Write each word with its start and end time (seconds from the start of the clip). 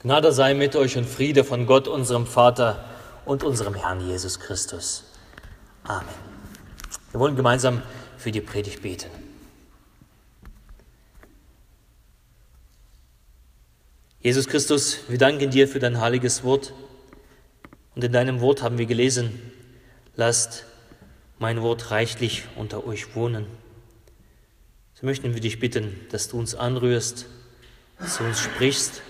Gnade 0.00 0.30
sei 0.32 0.54
mit 0.54 0.76
euch 0.76 0.96
und 0.96 1.06
Friede 1.06 1.42
von 1.42 1.66
Gott, 1.66 1.88
unserem 1.88 2.24
Vater 2.24 2.84
und 3.24 3.42
unserem 3.42 3.74
Herrn 3.74 4.00
Jesus 4.06 4.38
Christus. 4.38 5.02
Amen. 5.82 6.06
Wir 7.10 7.18
wollen 7.18 7.34
gemeinsam 7.34 7.82
für 8.16 8.30
die 8.30 8.40
Predigt 8.40 8.82
beten. 8.82 9.10
Jesus 14.20 14.46
Christus, 14.46 14.98
wir 15.08 15.18
danken 15.18 15.50
dir 15.50 15.66
für 15.66 15.80
dein 15.80 16.00
heiliges 16.00 16.44
Wort. 16.44 16.72
Und 17.96 18.04
in 18.04 18.12
deinem 18.12 18.40
Wort 18.40 18.62
haben 18.62 18.78
wir 18.78 18.86
gelesen, 18.86 19.52
lasst 20.14 20.64
mein 21.40 21.60
Wort 21.60 21.90
reichlich 21.90 22.44
unter 22.54 22.86
euch 22.86 23.16
wohnen. 23.16 23.46
So 24.94 25.06
möchten 25.06 25.34
wir 25.34 25.40
dich 25.40 25.58
bitten, 25.58 26.06
dass 26.12 26.28
du 26.28 26.38
uns 26.38 26.54
anrührst, 26.54 27.26
zu 28.06 28.22
uns 28.22 28.38
sprichst 28.38 29.02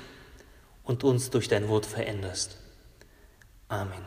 und 0.88 1.04
uns 1.04 1.28
durch 1.28 1.48
dein 1.48 1.68
Wort 1.68 1.84
veränderst. 1.86 2.56
Amen. 3.68 4.00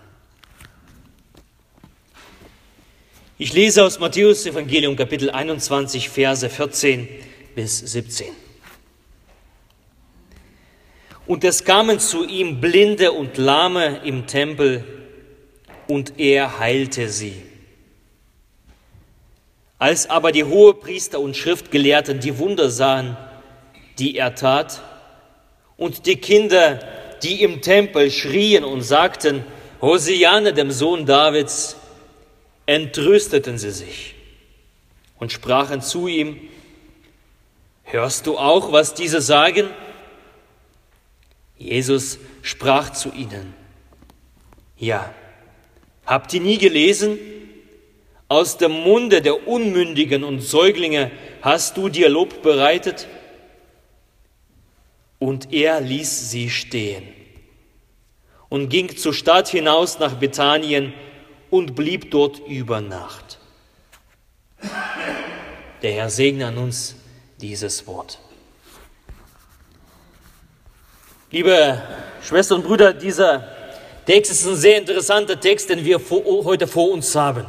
Ich 3.37 3.53
lese 3.53 3.83
aus 3.83 3.99
Matthäus 3.99 4.47
Evangelium 4.47 4.95
Kapitel 4.95 5.29
21, 5.29 6.09
Verse 6.09 6.49
14 6.49 7.07
bis 7.55 7.79
17. 7.79 8.33
Und 11.27 11.43
es 11.43 11.63
kamen 11.63 11.99
zu 11.99 12.25
ihm 12.25 12.59
Blinde 12.59 13.11
und 13.11 13.37
Lahme 13.37 14.01
im 14.03 14.25
Tempel, 14.25 14.83
und 15.87 16.19
er 16.19 16.57
heilte 16.57 17.09
sie. 17.09 17.43
Als 19.77 20.09
aber 20.09 20.31
die 20.31 20.45
Hohepriester 20.45 21.19
und 21.19 21.37
Schriftgelehrten 21.37 22.19
die 22.19 22.39
Wunder 22.39 22.71
sahen, 22.71 23.17
die 23.99 24.15
er 24.15 24.35
tat, 24.35 24.81
und 25.81 26.05
die 26.05 26.17
Kinder, 26.17 26.77
die 27.23 27.41
im 27.41 27.63
Tempel 27.63 28.11
schrien 28.11 28.63
und 28.63 28.83
sagten, 28.83 29.43
Hosiane 29.81 30.53
dem 30.53 30.69
Sohn 30.69 31.07
Davids, 31.07 31.75
entrüsteten 32.67 33.57
sie 33.57 33.71
sich 33.71 34.13
und 35.17 35.31
sprachen 35.31 35.81
zu 35.81 36.07
ihm, 36.07 36.39
Hörst 37.83 38.27
du 38.27 38.37
auch, 38.37 38.71
was 38.71 38.93
diese 38.93 39.21
sagen? 39.21 39.71
Jesus 41.57 42.19
sprach 42.43 42.91
zu 42.91 43.11
ihnen, 43.11 43.55
Ja, 44.77 45.11
habt 46.05 46.31
ihr 46.35 46.41
nie 46.41 46.59
gelesen? 46.59 47.17
Aus 48.27 48.57
dem 48.57 48.71
Munde 48.71 49.23
der 49.23 49.47
Unmündigen 49.47 50.23
und 50.23 50.41
Säuglinge 50.41 51.09
hast 51.41 51.75
du 51.75 51.89
dir 51.89 52.07
Lob 52.07 52.43
bereitet? 52.43 53.07
Und 55.21 55.53
er 55.53 55.81
ließ 55.81 56.31
sie 56.31 56.49
stehen 56.49 57.03
und 58.49 58.69
ging 58.69 58.97
zur 58.97 59.13
Stadt 59.13 59.49
hinaus 59.49 59.99
nach 59.99 60.15
Bethanien 60.15 60.95
und 61.51 61.75
blieb 61.75 62.09
dort 62.09 62.39
über 62.47 62.81
Nacht. 62.81 63.37
Der 65.83 65.91
Herr 65.91 66.09
segne 66.09 66.47
an 66.47 66.57
uns 66.57 66.95
dieses 67.39 67.85
Wort. 67.85 68.17
Liebe 71.29 71.79
Schwestern 72.23 72.61
und 72.61 72.67
Brüder, 72.67 72.91
dieser 72.91 73.47
Text 74.07 74.31
ist 74.31 74.47
ein 74.47 74.55
sehr 74.55 74.79
interessanter 74.79 75.39
Text, 75.39 75.69
den 75.69 75.85
wir 75.85 76.01
heute 76.09 76.65
vor 76.65 76.89
uns 76.89 77.13
haben, 77.15 77.45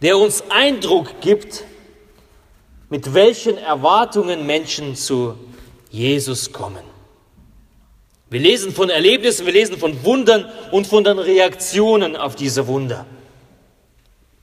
der 0.00 0.16
uns 0.16 0.44
Eindruck 0.50 1.20
gibt, 1.20 1.64
mit 2.90 3.12
welchen 3.12 3.58
Erwartungen 3.58 4.46
Menschen 4.46 4.94
zu 4.94 5.36
Jesus 5.90 6.52
kommen. 6.52 6.82
Wir 8.30 8.40
lesen 8.40 8.72
von 8.72 8.90
Erlebnissen, 8.90 9.46
wir 9.46 9.52
lesen 9.52 9.78
von 9.78 10.04
Wundern 10.04 10.44
und 10.70 10.86
von 10.86 11.02
den 11.02 11.18
Reaktionen 11.18 12.14
auf 12.14 12.36
diese 12.36 12.66
Wunder, 12.66 13.06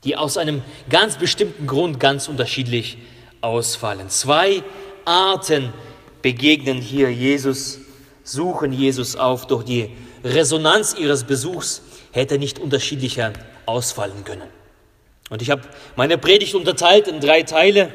die 0.02 0.16
aus 0.16 0.36
einem 0.36 0.62
ganz 0.90 1.16
bestimmten 1.16 1.66
Grund 1.66 2.00
ganz 2.00 2.26
unterschiedlich 2.26 2.98
ausfallen. 3.42 4.08
Zwei 4.08 4.64
Arten 5.04 5.72
begegnen 6.20 6.78
hier 6.78 7.12
Jesus, 7.12 7.78
suchen 8.24 8.72
Jesus 8.72 9.14
auf, 9.14 9.46
doch 9.46 9.62
die 9.62 9.90
Resonanz 10.24 10.96
ihres 10.98 11.22
Besuchs 11.22 11.82
hätte 12.10 12.38
nicht 12.38 12.58
unterschiedlicher 12.58 13.32
ausfallen 13.66 14.24
können. 14.24 14.48
Und 15.30 15.42
ich 15.42 15.50
habe 15.50 15.62
meine 15.96 16.18
Predigt 16.18 16.54
unterteilt 16.54 17.08
in 17.08 17.20
drei 17.20 17.42
Teile. 17.42 17.94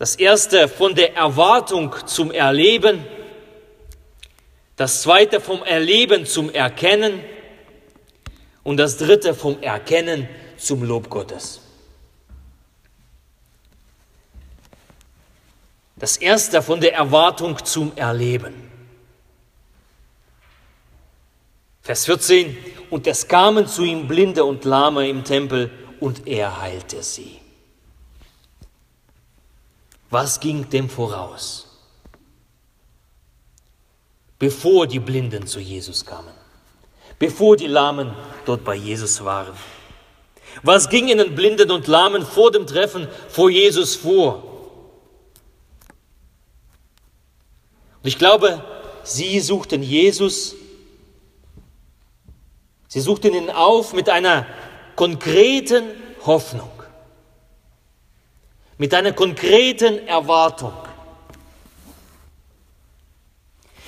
Das 0.00 0.16
erste 0.16 0.66
von 0.66 0.94
der 0.94 1.14
Erwartung 1.14 1.94
zum 2.06 2.30
Erleben, 2.30 3.04
das 4.76 5.02
zweite 5.02 5.42
vom 5.42 5.62
Erleben 5.62 6.24
zum 6.24 6.48
Erkennen 6.50 7.20
und 8.62 8.78
das 8.78 8.96
dritte 8.96 9.34
vom 9.34 9.60
Erkennen 9.60 10.26
zum 10.56 10.84
Lob 10.84 11.10
Gottes. 11.10 11.60
Das 15.96 16.16
erste 16.16 16.62
von 16.62 16.80
der 16.80 16.94
Erwartung 16.94 17.62
zum 17.62 17.92
Erleben. 17.94 18.54
Vers 21.82 22.06
14, 22.06 22.56
und 22.88 23.06
es 23.06 23.28
kamen 23.28 23.66
zu 23.66 23.84
ihm 23.84 24.08
Blinde 24.08 24.46
und 24.46 24.64
Lahme 24.64 25.10
im 25.10 25.24
Tempel 25.24 25.70
und 26.00 26.26
er 26.26 26.62
heilte 26.62 27.02
sie. 27.02 27.39
Was 30.10 30.40
ging 30.40 30.68
dem 30.68 30.90
voraus? 30.90 31.66
Bevor 34.38 34.86
die 34.86 34.98
Blinden 34.98 35.46
zu 35.46 35.60
Jesus 35.60 36.04
kamen, 36.04 36.34
bevor 37.18 37.56
die 37.56 37.68
Lahmen 37.68 38.14
dort 38.44 38.64
bei 38.64 38.74
Jesus 38.74 39.24
waren. 39.24 39.54
Was 40.62 40.88
ging 40.88 41.08
ihnen 41.08 41.36
Blinden 41.36 41.70
und 41.70 41.86
Lahmen 41.86 42.26
vor 42.26 42.50
dem 42.50 42.66
Treffen 42.66 43.06
vor 43.28 43.50
Jesus 43.50 43.94
vor? 43.94 44.42
Und 48.02 48.08
ich 48.08 48.18
glaube, 48.18 48.64
sie 49.04 49.38
suchten 49.40 49.82
Jesus, 49.82 50.56
sie 52.88 53.00
suchten 53.00 53.34
ihn 53.34 53.50
auf 53.50 53.92
mit 53.92 54.08
einer 54.08 54.46
konkreten 54.96 55.84
Hoffnung 56.24 56.79
mit 58.80 58.94
einer 58.94 59.12
konkreten 59.12 60.08
Erwartung. 60.08 60.72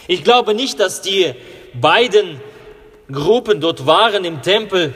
Ich 0.06 0.22
glaube 0.22 0.52
nicht, 0.52 0.78
dass 0.78 1.00
die 1.00 1.32
beiden 1.72 2.42
Gruppen 3.10 3.58
dort 3.58 3.86
waren 3.86 4.26
im 4.26 4.42
Tempel 4.42 4.92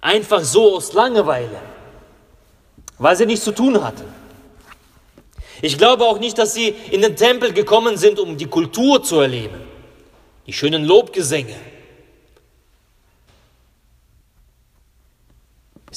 einfach 0.00 0.42
so 0.42 0.76
aus 0.76 0.92
Langeweile, 0.92 1.60
weil 2.98 3.16
sie 3.16 3.26
nichts 3.26 3.44
zu 3.44 3.50
tun 3.50 3.82
hatten. 3.82 4.04
Ich 5.60 5.76
glaube 5.76 6.04
auch 6.04 6.20
nicht, 6.20 6.38
dass 6.38 6.54
sie 6.54 6.68
in 6.92 7.02
den 7.02 7.16
Tempel 7.16 7.52
gekommen 7.52 7.96
sind, 7.96 8.20
um 8.20 8.36
die 8.36 8.46
Kultur 8.46 9.02
zu 9.02 9.18
erleben, 9.18 9.60
die 10.46 10.52
schönen 10.52 10.84
Lobgesänge, 10.84 11.56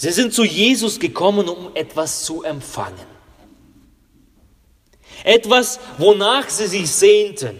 Sie 0.02 0.12
sind 0.12 0.34
zu 0.34 0.46
Jesus 0.46 0.98
gekommen, 0.98 1.50
um 1.50 1.72
etwas 1.74 2.24
zu 2.24 2.44
empfangen. 2.44 3.06
Etwas, 5.26 5.78
wonach 5.98 6.48
sie 6.48 6.68
sich 6.68 6.90
sehnten. 6.90 7.60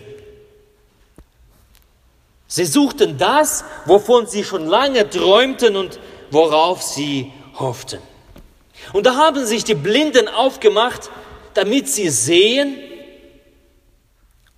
Sie 2.48 2.64
suchten 2.64 3.18
das, 3.18 3.66
wovon 3.84 4.26
sie 4.26 4.46
schon 4.46 4.68
lange 4.68 5.10
träumten 5.10 5.76
und 5.76 6.00
worauf 6.32 6.82
sie 6.82 7.30
hofften. 7.56 8.00
Und 8.94 9.06
da 9.06 9.18
haben 9.18 9.46
sich 9.46 9.66
die 9.66 9.76
Blinden 9.76 10.30
aufgemacht, 10.30 11.12
damit 11.56 11.90
sie 11.90 12.10
sehen 12.10 12.78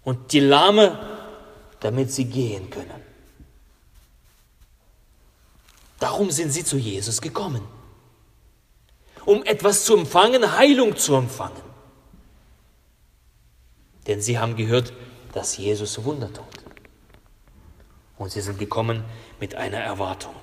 und 0.03 0.33
die 0.33 0.39
Lahme, 0.39 0.99
damit 1.79 2.11
sie 2.11 2.25
gehen 2.25 2.69
können. 2.69 3.00
Darum 6.01 6.31
sind 6.31 6.49
sie 6.49 6.63
zu 6.63 6.77
Jesus 6.77 7.21
gekommen, 7.21 7.61
um 9.23 9.43
etwas 9.43 9.85
zu 9.85 9.95
empfangen, 9.95 10.57
Heilung 10.57 10.97
zu 10.97 11.13
empfangen. 11.13 11.61
Denn 14.07 14.19
sie 14.19 14.39
haben 14.39 14.55
gehört, 14.55 14.93
dass 15.33 15.57
Jesus 15.57 16.03
Wunder 16.03 16.33
tut. 16.33 16.47
Und 18.17 18.31
sie 18.31 18.41
sind 18.41 18.57
gekommen 18.57 19.03
mit 19.39 19.53
einer 19.53 19.77
Erwartung. 19.77 20.33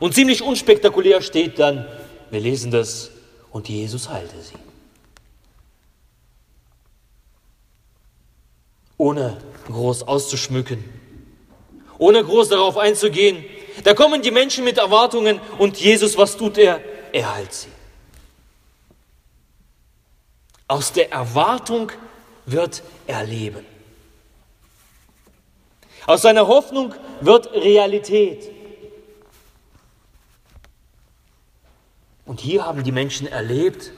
Und 0.00 0.14
ziemlich 0.14 0.40
unspektakulär 0.40 1.20
steht 1.20 1.58
dann, 1.58 1.86
wir 2.30 2.40
lesen 2.40 2.70
das, 2.70 3.10
und 3.50 3.68
Jesus 3.68 4.08
heilte 4.08 4.40
sie. 4.40 4.56
Ohne 8.96 9.36
groß 9.66 10.04
auszuschmücken, 10.04 10.82
ohne 11.98 12.24
groß 12.24 12.48
darauf 12.48 12.78
einzugehen, 12.78 13.44
da 13.84 13.94
kommen 13.94 14.22
die 14.22 14.30
Menschen 14.30 14.64
mit 14.64 14.78
Erwartungen 14.78 15.40
und 15.58 15.76
Jesus, 15.78 16.16
was 16.16 16.36
tut 16.36 16.58
er? 16.58 16.80
Er 17.12 17.34
heilt 17.34 17.52
sie. 17.52 17.68
Aus 20.68 20.92
der 20.92 21.12
Erwartung 21.12 21.92
wird 22.46 22.82
erleben. 23.06 23.64
Aus 26.06 26.22
seiner 26.22 26.48
Hoffnung 26.48 26.94
wird 27.20 27.52
Realität. 27.52 28.50
Und 32.24 32.40
hier 32.40 32.64
haben 32.64 32.82
die 32.82 32.92
Menschen 32.92 33.26
erlebt 33.26 33.92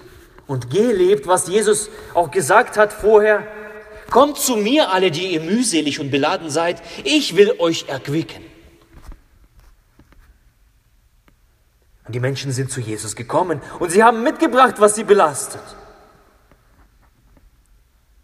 und 0.46 0.70
gelebt, 0.70 1.26
was 1.26 1.46
Jesus 1.48 1.90
auch 2.14 2.30
gesagt 2.30 2.76
hat 2.76 2.92
vorher. 2.92 3.46
Kommt 4.10 4.38
zu 4.38 4.56
mir 4.56 4.90
alle, 4.90 5.10
die 5.10 5.28
ihr 5.28 5.40
mühselig 5.40 6.00
und 6.00 6.10
beladen 6.10 6.50
seid, 6.50 6.82
ich 7.04 7.36
will 7.36 7.54
euch 7.58 7.86
erquicken. 7.88 8.43
Und 12.06 12.14
die 12.14 12.20
Menschen 12.20 12.52
sind 12.52 12.70
zu 12.70 12.80
Jesus 12.80 13.16
gekommen 13.16 13.62
und 13.78 13.90
sie 13.90 14.02
haben 14.02 14.22
mitgebracht, 14.22 14.74
was 14.78 14.94
sie 14.94 15.04
belastet. 15.04 15.62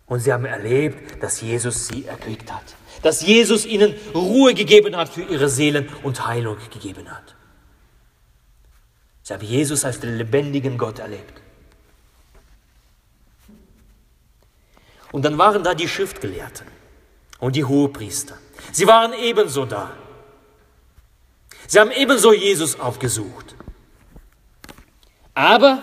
Und 0.07 0.21
sie 0.21 0.33
haben 0.33 0.45
erlebt, 0.45 1.23
dass 1.23 1.41
Jesus 1.41 1.87
sie 1.87 2.05
erquickt 2.07 2.53
hat, 2.53 2.75
dass 3.03 3.23
Jesus 3.23 3.65
ihnen 3.65 3.95
Ruhe 4.15 4.55
gegeben 4.55 4.97
hat 4.97 5.09
für 5.09 5.23
ihre 5.23 5.49
Seelen 5.49 5.89
und 6.03 6.27
Heilung 6.27 6.59
gegeben 6.71 7.11
hat. 7.11 7.37
Sie 9.23 9.33
haben 9.33 9.45
Jesus 9.45 9.85
als 9.85 10.01
den 10.01 10.19
lebendigen 10.19 10.77
Gott 10.77 10.99
erlebt. 10.99 11.41
Und 15.13 15.25
dann 15.25 15.39
waren 15.39 15.63
da 15.63 15.75
die 15.75 15.89
Schriftgelehrten 15.89 16.67
und 17.39 17.57
die 17.57 17.65
Hohepriester. 17.65 18.37
Sie 18.73 18.87
waren 18.87 19.13
ebenso 19.13 19.65
da. 19.65 19.93
Sie 21.67 21.79
haben 21.79 21.91
ebenso 21.93 22.33
Jesus 22.33 22.79
aufgesucht. 22.79 23.55
Aber 25.35 25.83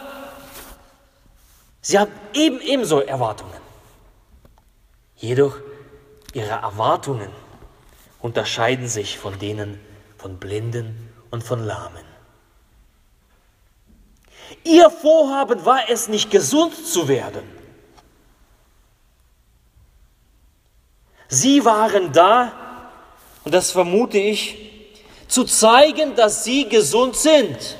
sie 1.81 1.97
haben 1.97 2.11
eben 2.33 2.59
ebenso 2.61 3.01
Erwartungen. 3.01 3.61
Jedoch 5.15 5.57
ihre 6.33 6.49
Erwartungen 6.49 7.31
unterscheiden 8.19 8.87
sich 8.87 9.17
von 9.17 9.39
denen 9.39 9.79
von 10.17 10.37
Blinden 10.37 11.13
und 11.31 11.43
von 11.43 11.63
Lahmen. 11.63 12.05
Ihr 14.63 14.89
Vorhaben 14.89 15.65
war 15.65 15.89
es 15.89 16.07
nicht, 16.07 16.31
gesund 16.31 16.73
zu 16.75 17.07
werden. 17.07 17.43
Sie 21.27 21.65
waren 21.65 22.13
da, 22.13 22.53
und 23.43 23.53
das 23.53 23.71
vermute 23.71 24.17
ich, 24.17 24.57
zu 25.27 25.43
zeigen, 25.43 26.15
dass 26.15 26.45
sie 26.45 26.69
gesund 26.69 27.17
sind, 27.17 27.77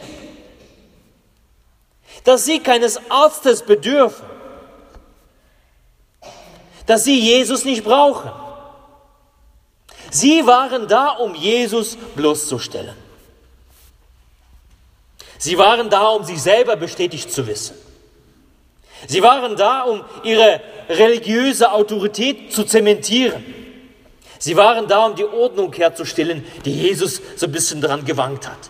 dass 2.27 2.43
sie 2.43 2.59
keines 2.59 2.99
Arztes 3.09 3.61
bedürfen, 3.61 4.25
dass 6.85 7.05
sie 7.05 7.17
Jesus 7.17 7.63
nicht 7.63 7.85
brauchen. 7.85 8.29
Sie 10.11 10.45
waren 10.45 10.89
da, 10.89 11.11
um 11.11 11.35
Jesus 11.35 11.97
bloßzustellen. 12.17 12.95
Sie 15.37 15.57
waren 15.57 15.89
da, 15.89 16.09
um 16.09 16.25
sich 16.25 16.41
selber 16.41 16.75
bestätigt 16.75 17.31
zu 17.31 17.47
wissen. 17.47 17.77
Sie 19.07 19.23
waren 19.23 19.55
da, 19.55 19.83
um 19.83 20.03
ihre 20.23 20.59
religiöse 20.89 21.71
Autorität 21.71 22.51
zu 22.51 22.65
zementieren. 22.65 23.41
Sie 24.37 24.57
waren 24.57 24.85
da, 24.89 25.05
um 25.05 25.15
die 25.15 25.23
Ordnung 25.23 25.71
herzustellen, 25.71 26.45
die 26.65 26.73
Jesus 26.73 27.21
so 27.37 27.45
ein 27.45 27.53
bisschen 27.53 27.79
dran 27.79 28.03
gewankt 28.03 28.49
hat. 28.49 28.69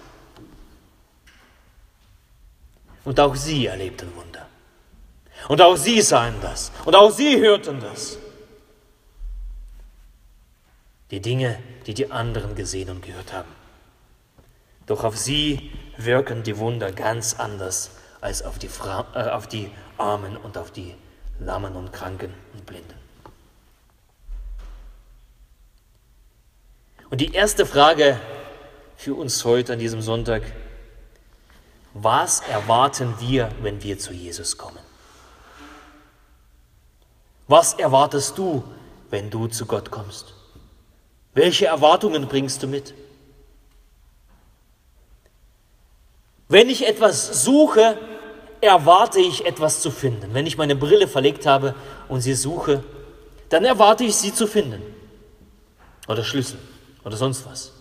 Und 3.03 3.19
auch 3.19 3.35
sie 3.35 3.67
erlebten 3.67 4.13
Wunder. 4.15 4.47
Und 5.47 5.61
auch 5.61 5.75
sie 5.75 6.01
sahen 6.01 6.35
das. 6.41 6.71
Und 6.85 6.95
auch 6.95 7.11
sie 7.11 7.39
hörten 7.39 7.79
das. 7.79 8.17
Die 11.11 11.21
Dinge, 11.21 11.57
die 11.85 11.93
die 11.93 12.11
anderen 12.11 12.55
gesehen 12.55 12.89
und 12.89 13.01
gehört 13.01 13.31
haben. 13.31 13.51
Doch 14.87 15.03
auf 15.03 15.17
sie 15.17 15.71
wirken 15.97 16.43
die 16.43 16.57
Wunder 16.57 16.91
ganz 16.91 17.35
anders 17.35 17.91
als 18.19 18.41
auf 18.41 18.57
die, 18.57 18.67
Fra 18.67 19.05
äh, 19.13 19.29
auf 19.29 19.47
die 19.47 19.69
Armen 19.97 20.35
und 20.37 20.57
auf 20.57 20.71
die 20.71 20.95
Lammen 21.39 21.75
und 21.75 21.93
Kranken 21.93 22.33
und 22.53 22.65
Blinden. 22.65 22.95
Und 27.09 27.21
die 27.21 27.33
erste 27.33 27.65
Frage 27.65 28.19
für 28.97 29.15
uns 29.15 29.45
heute 29.45 29.73
an 29.73 29.79
diesem 29.79 30.01
Sonntag, 30.01 30.41
was 32.03 32.41
erwarten 32.41 33.15
wir, 33.19 33.49
wenn 33.61 33.81
wir 33.83 33.97
zu 33.97 34.13
Jesus 34.13 34.57
kommen? 34.57 34.79
Was 37.47 37.73
erwartest 37.73 38.37
du, 38.37 38.63
wenn 39.09 39.29
du 39.29 39.47
zu 39.47 39.65
Gott 39.65 39.89
kommst? 39.89 40.33
Welche 41.33 41.67
Erwartungen 41.67 42.27
bringst 42.27 42.61
du 42.63 42.67
mit? 42.67 42.93
Wenn 46.49 46.69
ich 46.69 46.87
etwas 46.87 47.43
suche, 47.43 47.97
erwarte 48.61 49.19
ich 49.19 49.45
etwas 49.45 49.81
zu 49.81 49.91
finden. 49.91 50.33
Wenn 50.33 50.45
ich 50.45 50.57
meine 50.57 50.75
Brille 50.75 51.07
verlegt 51.07 51.45
habe 51.45 51.75
und 52.07 52.21
sie 52.21 52.33
suche, 52.33 52.83
dann 53.49 53.65
erwarte 53.65 54.03
ich 54.03 54.15
sie 54.15 54.33
zu 54.33 54.47
finden. 54.47 54.81
Oder 56.07 56.23
Schlüssel 56.23 56.59
oder 57.03 57.17
sonst 57.17 57.45
was. 57.45 57.73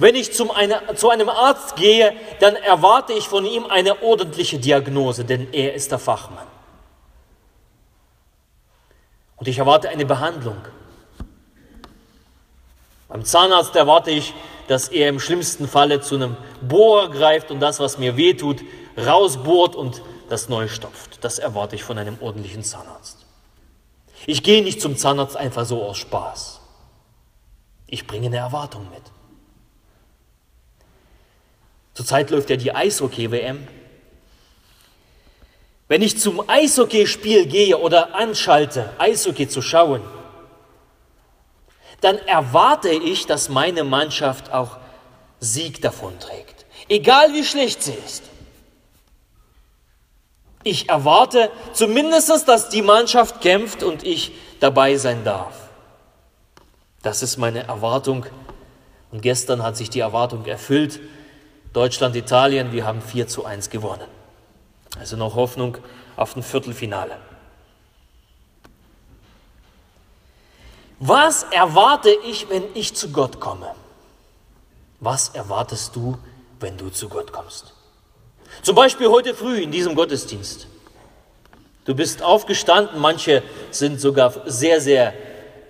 Wenn 0.00 0.16
ich 0.16 0.32
zum 0.32 0.50
eine, 0.50 0.80
zu 0.96 1.10
einem 1.10 1.28
Arzt 1.28 1.76
gehe, 1.76 2.12
dann 2.40 2.56
erwarte 2.56 3.12
ich 3.12 3.28
von 3.28 3.44
ihm 3.44 3.66
eine 3.66 4.02
ordentliche 4.02 4.58
Diagnose, 4.58 5.24
denn 5.24 5.52
er 5.52 5.74
ist 5.74 5.92
der 5.92 5.98
Fachmann. 5.98 6.46
Und 9.36 9.46
ich 9.46 9.58
erwarte 9.58 9.88
eine 9.88 10.06
Behandlung. 10.06 10.56
Beim 13.08 13.24
Zahnarzt 13.24 13.76
erwarte 13.76 14.10
ich 14.10 14.34
dass 14.70 14.86
er 14.86 15.08
im 15.08 15.18
schlimmsten 15.18 15.66
Falle 15.66 16.00
zu 16.00 16.14
einem 16.14 16.36
Bohrer 16.60 17.10
greift 17.10 17.50
und 17.50 17.58
das, 17.58 17.80
was 17.80 17.98
mir 17.98 18.16
wehtut, 18.16 18.60
rausbohrt 18.96 19.74
und 19.74 20.00
das 20.28 20.48
neu 20.48 20.68
stopft. 20.68 21.24
Das 21.24 21.40
erwarte 21.40 21.74
ich 21.74 21.82
von 21.82 21.98
einem 21.98 22.18
ordentlichen 22.20 22.62
Zahnarzt. 22.62 23.26
Ich 24.26 24.44
gehe 24.44 24.62
nicht 24.62 24.80
zum 24.80 24.96
Zahnarzt 24.96 25.36
einfach 25.36 25.66
so 25.66 25.82
aus 25.82 25.98
Spaß. 25.98 26.60
Ich 27.88 28.06
bringe 28.06 28.28
eine 28.28 28.36
Erwartung 28.36 28.88
mit. 28.90 29.02
Zurzeit 32.00 32.30
läuft 32.30 32.48
ja 32.48 32.56
die 32.56 32.74
Eishockey-WM. 32.74 33.68
Wenn 35.86 36.00
ich 36.00 36.18
zum 36.18 36.48
Eishockeyspiel 36.48 37.44
gehe 37.44 37.76
oder 37.76 38.14
anschalte, 38.14 38.88
Eishockey 38.96 39.46
zu 39.46 39.60
schauen, 39.60 40.00
dann 42.00 42.16
erwarte 42.16 42.88
ich, 42.88 43.26
dass 43.26 43.50
meine 43.50 43.84
Mannschaft 43.84 44.50
auch 44.50 44.78
Sieg 45.40 45.82
davonträgt. 45.82 46.64
Egal 46.88 47.34
wie 47.34 47.44
schlecht 47.44 47.82
sie 47.82 47.92
ist. 48.06 48.22
Ich 50.64 50.88
erwarte 50.88 51.50
zumindest, 51.74 52.48
dass 52.48 52.70
die 52.70 52.80
Mannschaft 52.80 53.42
kämpft 53.42 53.82
und 53.82 54.04
ich 54.04 54.32
dabei 54.58 54.96
sein 54.96 55.22
darf. 55.22 55.68
Das 57.02 57.22
ist 57.22 57.36
meine 57.36 57.64
Erwartung. 57.64 58.24
Und 59.10 59.20
gestern 59.20 59.62
hat 59.62 59.76
sich 59.76 59.90
die 59.90 60.00
Erwartung 60.00 60.46
erfüllt. 60.46 60.98
Deutschland, 61.72 62.16
Italien, 62.16 62.72
wir 62.72 62.84
haben 62.84 63.00
4 63.00 63.28
zu 63.28 63.44
1 63.44 63.70
gewonnen. 63.70 64.08
Also 64.98 65.16
noch 65.16 65.36
Hoffnung 65.36 65.78
auf 66.16 66.36
ein 66.36 66.42
Viertelfinale. 66.42 67.16
Was 70.98 71.44
erwarte 71.44 72.10
ich, 72.10 72.50
wenn 72.50 72.64
ich 72.74 72.94
zu 72.94 73.10
Gott 73.10 73.40
komme? 73.40 73.74
Was 74.98 75.30
erwartest 75.30 75.96
du, 75.96 76.18
wenn 76.58 76.76
du 76.76 76.90
zu 76.90 77.08
Gott 77.08 77.32
kommst? 77.32 77.72
Zum 78.62 78.74
Beispiel 78.74 79.08
heute 79.08 79.34
früh 79.34 79.60
in 79.62 79.70
diesem 79.70 79.94
Gottesdienst. 79.94 80.66
Du 81.84 81.94
bist 81.94 82.22
aufgestanden, 82.22 83.00
manche 83.00 83.42
sind 83.70 84.00
sogar 84.00 84.34
sehr, 84.44 84.80
sehr 84.80 85.14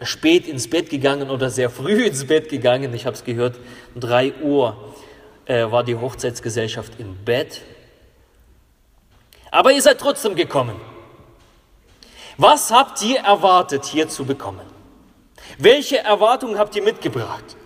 spät 0.02 0.48
ins 0.48 0.68
Bett 0.68 0.90
gegangen 0.90 1.30
oder 1.30 1.50
sehr 1.50 1.70
früh 1.70 2.04
ins 2.06 2.26
Bett 2.26 2.48
gegangen. 2.48 2.92
Ich 2.94 3.06
habe 3.06 3.14
es 3.14 3.22
gehört, 3.22 3.56
um 3.94 4.00
drei 4.00 4.32
Uhr 4.42 4.76
äh, 5.50 5.70
war 5.72 5.82
die 5.82 5.96
Hochzeitsgesellschaft 5.96 6.92
im 6.98 7.16
Bett. 7.24 7.62
Aber 9.50 9.72
ihr 9.72 9.82
seid 9.82 9.98
trotzdem 9.98 10.36
gekommen. 10.36 10.80
Was 12.36 12.70
habt 12.70 13.02
ihr 13.02 13.18
erwartet, 13.18 13.84
hier 13.84 14.08
zu 14.08 14.24
bekommen? 14.24 14.66
Welche 15.58 15.98
Erwartungen 15.98 16.56
habt 16.56 16.76
ihr 16.76 16.82
mitgebracht? 16.82 17.56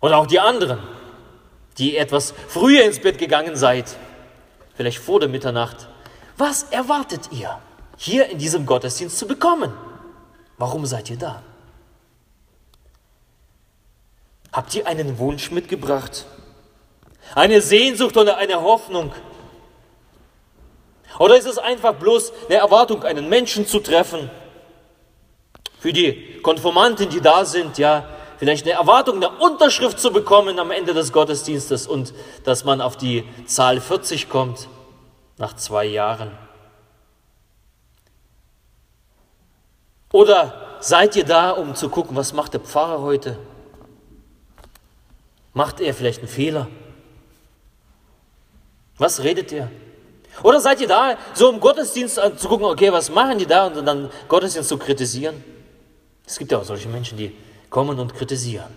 Oder 0.00 0.18
auch 0.18 0.26
die 0.26 0.40
anderen, 0.40 0.80
die 1.78 1.96
etwas 1.96 2.34
früher 2.48 2.84
ins 2.84 2.98
Bett 2.98 3.18
gegangen 3.18 3.54
seid, 3.54 3.96
vielleicht 4.74 4.98
vor 4.98 5.20
der 5.20 5.28
Mitternacht. 5.28 5.88
Was 6.36 6.64
erwartet 6.64 7.30
ihr 7.30 7.58
hier 7.96 8.28
in 8.28 8.38
diesem 8.38 8.66
Gottesdienst 8.66 9.18
zu 9.18 9.26
bekommen? 9.28 9.72
Warum 10.56 10.84
seid 10.84 11.10
ihr 11.10 11.16
da? 11.16 11.42
Habt 14.58 14.74
ihr 14.74 14.88
einen 14.88 15.20
Wunsch 15.20 15.52
mitgebracht? 15.52 16.26
Eine 17.36 17.60
Sehnsucht 17.60 18.16
oder 18.16 18.38
eine 18.38 18.60
Hoffnung? 18.60 19.12
Oder 21.20 21.36
ist 21.36 21.46
es 21.46 21.58
einfach 21.58 21.94
bloß 21.94 22.32
eine 22.48 22.56
Erwartung, 22.56 23.04
einen 23.04 23.28
Menschen 23.28 23.68
zu 23.68 23.78
treffen? 23.78 24.28
Für 25.78 25.92
die 25.92 26.40
Konformanten, 26.42 27.08
die 27.08 27.20
da 27.20 27.44
sind, 27.44 27.78
ja, 27.78 28.08
vielleicht 28.38 28.64
eine 28.64 28.72
Erwartung, 28.72 29.18
eine 29.18 29.30
Unterschrift 29.30 30.00
zu 30.00 30.10
bekommen 30.10 30.58
am 30.58 30.72
Ende 30.72 30.92
des 30.92 31.12
Gottesdienstes 31.12 31.86
und 31.86 32.12
dass 32.42 32.64
man 32.64 32.80
auf 32.80 32.96
die 32.96 33.22
Zahl 33.46 33.80
40 33.80 34.28
kommt 34.28 34.66
nach 35.36 35.54
zwei 35.54 35.84
Jahren. 35.84 36.36
Oder 40.12 40.78
seid 40.80 41.14
ihr 41.14 41.24
da, 41.24 41.52
um 41.52 41.76
zu 41.76 41.88
gucken, 41.88 42.16
was 42.16 42.32
macht 42.32 42.54
der 42.54 42.60
Pfarrer 42.60 43.00
heute? 43.02 43.38
Macht 45.58 45.80
er 45.80 45.92
vielleicht 45.92 46.20
einen 46.20 46.28
Fehler? 46.28 46.68
Was 48.96 49.24
redet 49.24 49.52
er? 49.52 49.68
Oder 50.44 50.60
seid 50.60 50.80
ihr 50.80 50.86
da, 50.86 51.18
so 51.34 51.48
um 51.48 51.58
Gottesdienst 51.58 52.14
zu 52.36 52.48
gucken, 52.48 52.64
okay, 52.64 52.92
was 52.92 53.10
machen 53.10 53.38
die 53.38 53.46
da 53.46 53.66
und 53.66 53.84
dann 53.84 54.08
Gottesdienst 54.28 54.68
zu 54.68 54.78
kritisieren? 54.78 55.42
Es 56.24 56.38
gibt 56.38 56.52
ja 56.52 56.58
auch 56.58 56.64
solche 56.64 56.88
Menschen, 56.88 57.18
die 57.18 57.34
kommen 57.70 57.98
und 57.98 58.14
kritisieren. 58.14 58.70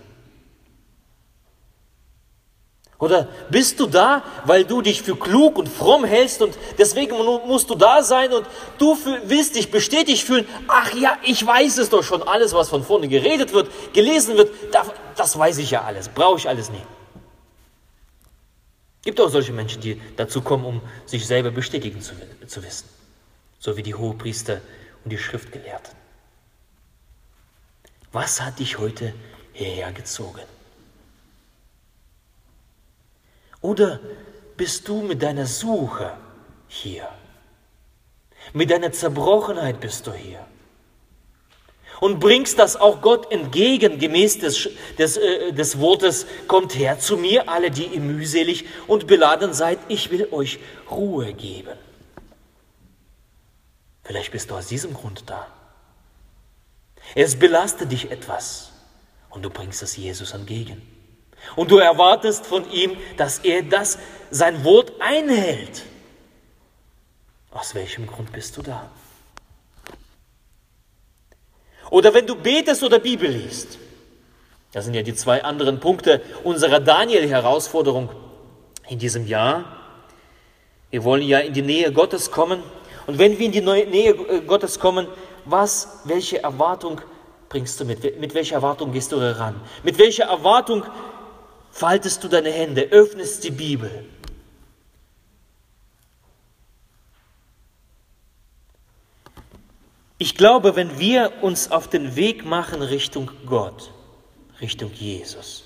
Oder 3.02 3.26
bist 3.50 3.80
du 3.80 3.86
da, 3.86 4.22
weil 4.44 4.64
du 4.64 4.80
dich 4.80 5.02
für 5.02 5.16
klug 5.16 5.58
und 5.58 5.68
fromm 5.68 6.04
hältst 6.04 6.40
und 6.40 6.56
deswegen 6.78 7.16
musst 7.16 7.68
du 7.68 7.74
da 7.74 8.00
sein 8.00 8.32
und 8.32 8.46
du 8.78 8.96
willst 9.24 9.56
dich 9.56 9.72
bestätigt 9.72 10.22
fühlen, 10.22 10.46
ach 10.68 10.94
ja, 10.94 11.18
ich 11.24 11.44
weiß 11.44 11.78
es 11.78 11.90
doch 11.90 12.04
schon, 12.04 12.22
alles, 12.22 12.54
was 12.54 12.68
von 12.68 12.84
vorne 12.84 13.08
geredet 13.08 13.52
wird, 13.52 13.68
gelesen 13.92 14.36
wird, 14.36 14.52
das 15.16 15.36
weiß 15.36 15.58
ich 15.58 15.72
ja 15.72 15.82
alles, 15.82 16.10
brauche 16.10 16.38
ich 16.38 16.48
alles 16.48 16.70
nicht. 16.70 16.84
Gibt 19.02 19.20
auch 19.20 19.30
solche 19.30 19.52
Menschen, 19.52 19.82
die 19.82 20.00
dazu 20.16 20.40
kommen, 20.40 20.64
um 20.64 20.80
sich 21.04 21.26
selber 21.26 21.50
bestätigen 21.50 22.00
zu, 22.00 22.14
zu 22.46 22.62
wissen, 22.62 22.88
so 23.58 23.76
wie 23.76 23.82
die 23.82 23.96
Hohepriester 23.96 24.60
und 25.02 25.10
die 25.10 25.18
Schriftgelehrten. 25.18 25.92
Was 28.12 28.40
hat 28.40 28.60
dich 28.60 28.78
heute 28.78 29.12
hierher 29.54 29.90
gezogen? 29.90 30.42
Oder 33.62 34.00
bist 34.56 34.86
du 34.88 35.00
mit 35.02 35.22
deiner 35.22 35.46
Suche 35.46 36.12
hier? 36.68 37.08
Mit 38.52 38.70
deiner 38.70 38.92
Zerbrochenheit 38.92 39.80
bist 39.80 40.06
du 40.06 40.12
hier. 40.12 40.44
Und 42.00 42.18
bringst 42.18 42.58
das 42.58 42.74
auch 42.74 43.00
Gott 43.00 43.30
entgegen, 43.30 44.00
gemäß 44.00 44.40
des, 44.40 44.68
des, 44.98 45.16
äh, 45.16 45.52
des 45.52 45.78
Wortes, 45.78 46.26
kommt 46.48 46.74
her 46.74 46.98
zu 46.98 47.16
mir, 47.16 47.48
alle, 47.48 47.70
die 47.70 47.86
ihr 47.86 48.00
mühselig 48.00 48.64
und 48.88 49.06
beladen 49.06 49.54
seid, 49.54 49.78
ich 49.86 50.10
will 50.10 50.26
euch 50.32 50.58
Ruhe 50.90 51.32
geben. 51.32 51.78
Vielleicht 54.02 54.32
bist 54.32 54.50
du 54.50 54.56
aus 54.56 54.66
diesem 54.66 54.94
Grund 54.94 55.22
da. 55.26 55.46
Es 57.14 57.38
belastet 57.38 57.92
dich 57.92 58.10
etwas 58.10 58.72
und 59.30 59.42
du 59.42 59.50
bringst 59.50 59.82
es 59.82 59.96
Jesus 59.96 60.32
entgegen. 60.32 60.82
Und 61.56 61.70
du 61.70 61.78
erwartest 61.78 62.46
von 62.46 62.70
ihm, 62.70 62.96
dass 63.16 63.38
er 63.40 63.62
das, 63.62 63.98
sein 64.30 64.64
Wort 64.64 64.92
einhält. 65.00 65.82
Aus 67.50 67.74
welchem 67.74 68.06
Grund 68.06 68.32
bist 68.32 68.56
du 68.56 68.62
da? 68.62 68.90
Oder 71.90 72.14
wenn 72.14 72.26
du 72.26 72.34
betest 72.34 72.82
oder 72.82 72.98
Bibel 72.98 73.30
liest. 73.30 73.78
Das 74.72 74.86
sind 74.86 74.94
ja 74.94 75.02
die 75.02 75.14
zwei 75.14 75.44
anderen 75.44 75.78
Punkte 75.80 76.22
unserer 76.44 76.80
Daniel-Herausforderung 76.80 78.08
in 78.88 78.98
diesem 78.98 79.26
Jahr. 79.26 79.64
Wir 80.90 81.04
wollen 81.04 81.22
ja 81.22 81.40
in 81.40 81.52
die 81.52 81.62
Nähe 81.62 81.92
Gottes 81.92 82.30
kommen. 82.30 82.62
Und 83.06 83.18
wenn 83.18 83.38
wir 83.38 83.44
in 83.44 83.52
die 83.52 83.60
Nähe 83.60 84.12
äh, 84.12 84.40
Gottes 84.40 84.80
kommen, 84.80 85.06
was, 85.44 86.00
welche 86.04 86.42
Erwartung 86.42 87.02
bringst 87.50 87.78
du 87.80 87.84
mit? 87.84 88.18
Mit 88.18 88.34
welcher 88.34 88.56
Erwartung 88.56 88.92
gehst 88.92 89.12
du 89.12 89.20
heran? 89.20 89.60
Mit 89.82 89.98
welcher 89.98 90.24
Erwartung 90.24 90.84
faltest 91.72 92.22
du 92.22 92.28
deine 92.28 92.50
Hände, 92.52 92.82
öffnest 92.90 93.42
die 93.42 93.50
Bibel? 93.50 94.04
Ich 100.18 100.36
glaube, 100.36 100.76
wenn 100.76 101.00
wir 101.00 101.42
uns 101.42 101.72
auf 101.72 101.88
den 101.88 102.14
Weg 102.14 102.44
machen 102.44 102.80
Richtung 102.80 103.28
Gott, 103.44 103.90
Richtung 104.60 104.92
Jesus, 104.92 105.64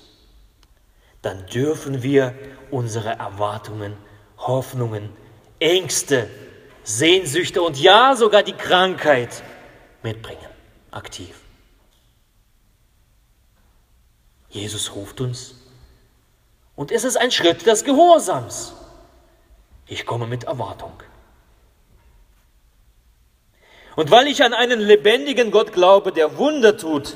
dann 1.21 1.45
dürfen 1.45 2.01
wir 2.01 2.33
unsere 2.71 3.09
Erwartungen, 3.09 3.95
Hoffnungen, 4.37 5.11
Ängste, 5.59 6.27
Sehnsüchte 6.83 7.61
und 7.61 7.79
ja 7.79 8.15
sogar 8.15 8.41
die 8.41 8.53
Krankheit 8.53 9.43
mitbringen, 10.01 10.49
aktiv. 10.89 11.35
Jesus 14.49 14.95
ruft 14.95 15.21
uns 15.21 15.56
und 16.77 16.91
es 16.91 17.03
ist 17.03 17.17
ein 17.17 17.31
Schritt 17.31 17.65
des 17.65 17.83
Gehorsams. 17.83 18.71
Ich 19.87 20.05
komme 20.05 20.27
mit 20.27 20.45
Erwartung. 20.45 20.93
Und 23.97 24.11
weil 24.11 24.27
ich 24.27 24.43
an 24.43 24.53
einen 24.53 24.79
lebendigen 24.79 25.49
Gott 25.49 25.73
glaube, 25.73 26.11
der 26.11 26.37
Wunder 26.37 26.77
tut, 26.77 27.15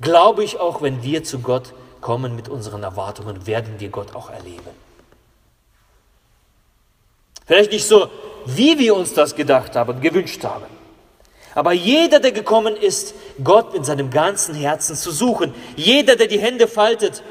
glaube 0.00 0.42
ich 0.42 0.58
auch, 0.58 0.80
wenn 0.80 1.02
wir 1.02 1.24
zu 1.24 1.40
Gott 1.40 1.74
kommen 2.00 2.34
mit 2.34 2.48
unseren 2.48 2.82
Erwartungen, 2.82 3.46
werden 3.46 3.78
wir 3.78 3.90
Gott 3.90 4.14
auch 4.14 4.30
erleben. 4.30 4.70
Vielleicht 7.44 7.72
nicht 7.72 7.86
so, 7.86 8.08
wie 8.46 8.78
wir 8.78 8.96
uns 8.96 9.12
das 9.12 9.34
gedacht 9.36 9.76
haben, 9.76 10.00
gewünscht 10.00 10.42
haben. 10.42 10.66
Aber 11.54 11.72
jeder, 11.72 12.20
der 12.20 12.32
gekommen 12.32 12.76
ist, 12.76 13.14
Gott 13.44 13.74
in 13.74 13.84
seinem 13.84 14.10
ganzen 14.10 14.54
Herzen 14.54 14.96
zu 14.96 15.10
suchen, 15.10 15.54
jeder, 15.74 16.16
der 16.16 16.28
die 16.28 16.38
Hände 16.38 16.66
faltet, 16.66 17.22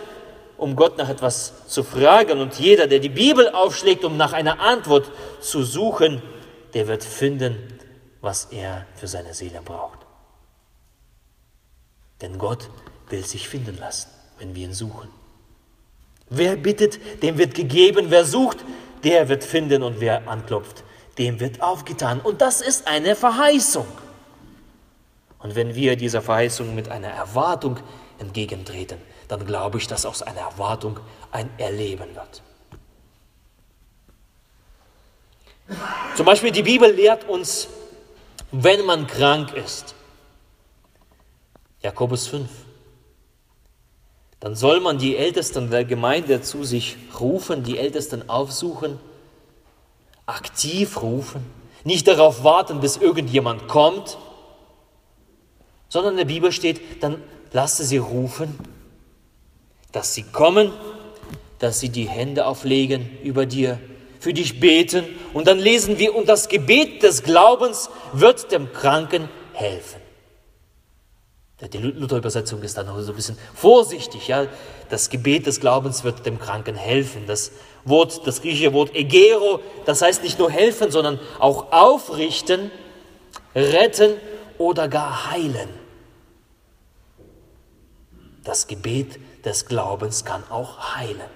um 0.57 0.75
Gott 0.75 0.97
nach 0.97 1.09
etwas 1.09 1.67
zu 1.67 1.83
fragen 1.83 2.39
und 2.39 2.59
jeder, 2.59 2.87
der 2.87 2.99
die 2.99 3.09
Bibel 3.09 3.49
aufschlägt, 3.49 4.03
um 4.05 4.17
nach 4.17 4.33
einer 4.33 4.59
Antwort 4.59 5.11
zu 5.41 5.63
suchen, 5.63 6.21
der 6.73 6.87
wird 6.87 7.03
finden, 7.03 7.79
was 8.21 8.45
er 8.45 8.85
für 8.95 9.07
seine 9.07 9.33
Seele 9.33 9.61
braucht. 9.63 9.99
Denn 12.21 12.37
Gott 12.37 12.69
will 13.09 13.23
sich 13.23 13.47
finden 13.47 13.77
lassen, 13.77 14.09
wenn 14.39 14.55
wir 14.55 14.65
ihn 14.65 14.73
suchen. 14.73 15.09
Wer 16.29 16.55
bittet, 16.55 16.99
dem 17.21 17.37
wird 17.37 17.53
gegeben. 17.53 18.07
Wer 18.09 18.25
sucht, 18.25 18.57
der 19.03 19.29
wird 19.29 19.43
finden. 19.43 19.83
Und 19.83 19.99
wer 19.99 20.27
anklopft, 20.27 20.83
dem 21.17 21.39
wird 21.39 21.61
aufgetan. 21.61 22.19
Und 22.19 22.41
das 22.41 22.61
ist 22.61 22.87
eine 22.87 23.15
Verheißung. 23.15 23.85
Und 25.39 25.55
wenn 25.55 25.75
wir 25.75 25.95
dieser 25.95 26.21
Verheißung 26.21 26.73
mit 26.73 26.89
einer 26.89 27.09
Erwartung 27.09 27.77
entgegentreten, 28.17 28.97
dann 29.27 29.45
glaube 29.45 29.77
ich, 29.77 29.87
dass 29.87 30.05
aus 30.05 30.21
einer 30.21 30.41
Erwartung 30.41 30.99
ein 31.31 31.49
Erleben 31.57 32.15
wird. 32.15 32.41
Zum 36.15 36.25
Beispiel 36.25 36.51
die 36.51 36.63
Bibel 36.63 36.91
lehrt 36.91 37.27
uns, 37.27 37.67
wenn 38.51 38.85
man 38.85 39.07
krank 39.07 39.53
ist, 39.53 39.95
Jakobus 41.81 42.27
5, 42.27 42.49
dann 44.39 44.55
soll 44.55 44.79
man 44.79 44.97
die 44.97 45.17
Ältesten 45.17 45.69
der 45.71 45.85
Gemeinde 45.85 46.41
zu 46.41 46.63
sich 46.63 46.97
rufen, 47.19 47.63
die 47.63 47.79
Ältesten 47.79 48.29
aufsuchen, 48.29 48.99
aktiv 50.25 51.01
rufen, 51.01 51.45
nicht 51.83 52.07
darauf 52.07 52.43
warten, 52.43 52.79
bis 52.79 52.97
irgendjemand 52.97 53.67
kommt, 53.67 54.17
sondern 55.89 56.13
in 56.13 56.17
der 56.17 56.25
Bibel 56.25 56.51
steht, 56.51 57.03
dann 57.03 57.21
lasse 57.51 57.83
sie 57.83 57.97
rufen, 57.97 58.57
dass 59.95 60.13
sie 60.13 60.23
kommen, 60.23 60.73
dass 61.59 61.79
sie 61.79 61.87
die 61.87 62.09
Hände 62.09 62.45
auflegen 62.47 63.17
über 63.23 63.45
dir, 63.45 63.79
für 64.19 64.33
dich 64.33 64.59
beten 64.59 65.05
und 65.33 65.47
dann 65.47 65.57
lesen 65.57 65.97
wir, 65.99 66.13
und 66.13 66.27
das 66.27 66.49
Gebet 66.49 67.01
des 67.01 67.23
Glaubens 67.23 67.89
wird 68.11 68.51
dem 68.51 68.73
Kranken 68.73 69.29
helfen. 69.53 70.01
Die 71.61 71.77
Luther-Übersetzung 71.77 72.61
ist 72.61 72.77
dann 72.77 72.87
noch 72.87 72.99
so 72.99 73.13
ein 73.13 73.15
bisschen 73.15 73.37
vorsichtig. 73.53 74.27
Ja? 74.27 74.47
Das 74.89 75.09
Gebet 75.09 75.47
des 75.47 75.61
Glaubens 75.61 76.03
wird 76.03 76.25
dem 76.25 76.37
Kranken 76.37 76.75
helfen. 76.75 77.25
Das 77.27 77.51
Wort, 77.85 78.27
das 78.27 78.41
griechische 78.41 78.73
Wort 78.73 78.93
egero, 78.93 79.61
das 79.85 80.01
heißt 80.01 80.23
nicht 80.23 80.37
nur 80.37 80.51
helfen, 80.51 80.91
sondern 80.91 81.19
auch 81.39 81.71
aufrichten, 81.71 82.69
retten 83.55 84.15
oder 84.57 84.89
gar 84.89 85.31
heilen. 85.31 85.69
Das 88.43 88.67
Gebet 88.67 89.17
des 89.45 89.65
Glaubens 89.65 90.25
kann 90.25 90.43
auch 90.49 90.95
heilen. 90.95 91.29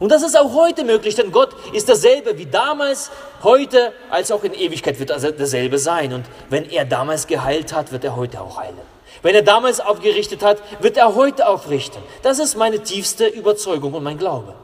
Und 0.00 0.10
das 0.10 0.22
ist 0.22 0.36
auch 0.36 0.54
heute 0.54 0.84
möglich, 0.84 1.14
denn 1.14 1.30
Gott 1.30 1.54
ist 1.74 1.88
dasselbe 1.88 2.38
wie 2.38 2.46
damals, 2.46 3.10
heute, 3.42 3.92
als 4.08 4.32
auch 4.32 4.42
in 4.44 4.54
Ewigkeit 4.54 4.98
wird 4.98 5.10
er 5.10 5.20
dasselbe 5.32 5.78
sein. 5.78 6.14
Und 6.14 6.24
wenn 6.48 6.68
er 6.70 6.86
damals 6.86 7.26
geheilt 7.26 7.74
hat, 7.74 7.92
wird 7.92 8.04
er 8.04 8.16
heute 8.16 8.40
auch 8.40 8.56
heilen. 8.56 8.80
Wenn 9.22 9.34
er 9.34 9.42
damals 9.42 9.78
aufgerichtet 9.78 10.42
hat, 10.42 10.62
wird 10.82 10.96
er 10.96 11.14
heute 11.14 11.46
aufrichten. 11.46 12.02
Das 12.22 12.38
ist 12.38 12.56
meine 12.56 12.82
tiefste 12.82 13.26
Überzeugung 13.26 13.92
und 13.92 14.02
mein 14.02 14.16
Glaube. 14.16 14.54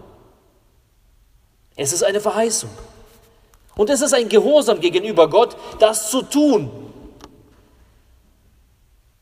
Es 1.77 1.93
ist 1.93 2.03
eine 2.03 2.21
Verheißung. 2.21 2.71
Und 3.77 3.91
es 3.91 4.01
ist 4.01 4.15
ein 4.15 4.31
Gehorsam 4.31 4.81
gegenüber 4.81 5.29
Gott, 5.29 5.55
das 5.79 6.11
zu 6.11 6.23
tun. 6.23 6.71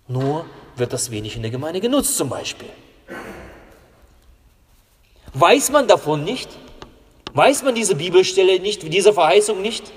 Nur 0.06 0.44
wird 0.76 0.92
das 0.92 1.10
wenig 1.10 1.36
in 1.36 1.42
der 1.42 1.50
Gemeinde 1.50 1.80
genutzt 1.80 2.16
zum 2.16 2.28
Beispiel. 2.28 2.68
Weiß 5.32 5.70
man 5.70 5.88
davon 5.88 6.24
nicht? 6.24 6.48
Weiß 7.32 7.64
man 7.64 7.74
diese 7.74 7.96
Bibelstelle 7.96 8.60
nicht, 8.60 8.82
diese 8.92 9.12
Verheißung 9.12 9.60
nicht? 9.60 9.92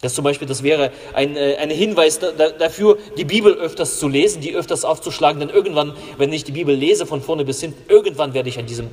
Das 0.00 0.14
zum 0.14 0.24
Beispiel, 0.24 0.48
das 0.48 0.64
wäre 0.64 0.90
ein, 1.14 1.36
äh, 1.36 1.56
ein 1.60 1.70
Hinweis 1.70 2.18
da, 2.18 2.32
dafür, 2.32 2.98
die 3.16 3.24
Bibel 3.24 3.54
öfters 3.54 4.00
zu 4.00 4.08
lesen, 4.08 4.42
die 4.42 4.52
öfters 4.52 4.84
aufzuschlagen, 4.84 5.38
denn 5.38 5.48
irgendwann, 5.48 5.94
wenn 6.18 6.32
ich 6.32 6.42
die 6.42 6.50
Bibel 6.50 6.74
lese 6.74 7.06
von 7.06 7.22
vorne 7.22 7.44
bis 7.44 7.60
hinten, 7.60 7.88
irgendwann 7.88 8.34
werde 8.34 8.48
ich 8.48 8.58
an 8.58 8.66
diesem 8.66 8.88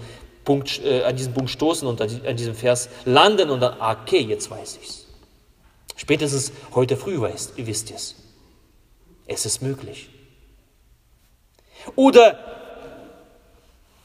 Punkt, 0.45 0.79
äh, 0.85 1.01
an 1.01 1.15
diesem 1.15 1.33
Punkt 1.33 1.49
stoßen 1.49 1.87
und 1.87 1.99
an, 1.99 2.21
an 2.27 2.37
diesem 2.37 2.53
Vers 2.53 2.89
landen 3.05 3.49
und 3.49 3.59
dann, 3.59 3.73
ah, 3.79 3.97
okay, 4.03 4.19
jetzt 4.19 4.51
weiß 4.51 4.77
ich's. 4.83 5.07
Spätestens 5.95 6.51
heute 6.75 6.95
früh 6.95 7.19
weißt, 7.19 7.53
wisst 7.57 7.89
es. 7.89 8.15
Es 9.25 9.47
ist 9.47 9.63
möglich. 9.63 10.09
Oder 11.95 12.37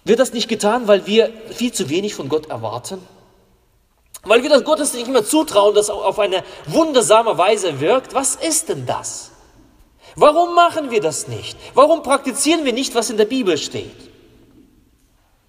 wird 0.05 0.19
das 0.19 0.33
nicht 0.33 0.49
getan, 0.49 0.87
weil 0.87 1.07
wir 1.07 1.33
viel 1.51 1.73
zu 1.73 1.89
wenig 1.89 2.15
von 2.15 2.29
Gott 2.29 2.47
erwarten? 2.51 3.01
Weil 4.23 4.43
wir 4.43 4.51
das 4.51 4.65
Gottes 4.65 4.95
nicht 4.95 5.09
mehr 5.09 5.25
zutrauen, 5.25 5.75
dass 5.75 5.91
auf 5.91 6.19
eine 6.19 6.43
wundersame 6.67 7.37
Weise 7.37 7.81
wirkt. 7.81 8.15
Was 8.15 8.37
ist 8.37 8.69
denn 8.69 8.87
das? 8.87 9.31
Warum 10.17 10.55
machen 10.55 10.91
wir 10.91 11.01
das 11.01 11.29
nicht? 11.29 11.59
Warum 11.75 12.03
praktizieren 12.03 12.65
wir 12.65 12.73
nicht, 12.73 12.95
was 12.95 13.11
in 13.11 13.17
der 13.17 13.25
Bibel 13.25 13.59
steht? 13.59 14.11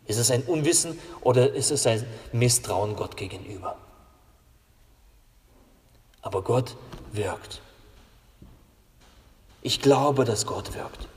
Ist 0.08 0.20
es 0.20 0.32
ein 0.32 0.44
Unwissen 0.44 1.00
oder 1.22 1.53
ist 1.53 1.72
es 1.72 1.88
ein 1.88 2.05
Misstrauen 2.32 2.96
Gott 2.96 3.17
gegenüber? 3.17 3.77
Aber 6.22 6.41
Gott 6.41 6.75
wirkt. 7.12 7.62
Ich 9.62 9.82
glaube, 9.82 10.25
dass 10.25 10.46
Gott 10.46 10.74
wirkt. 10.74 11.08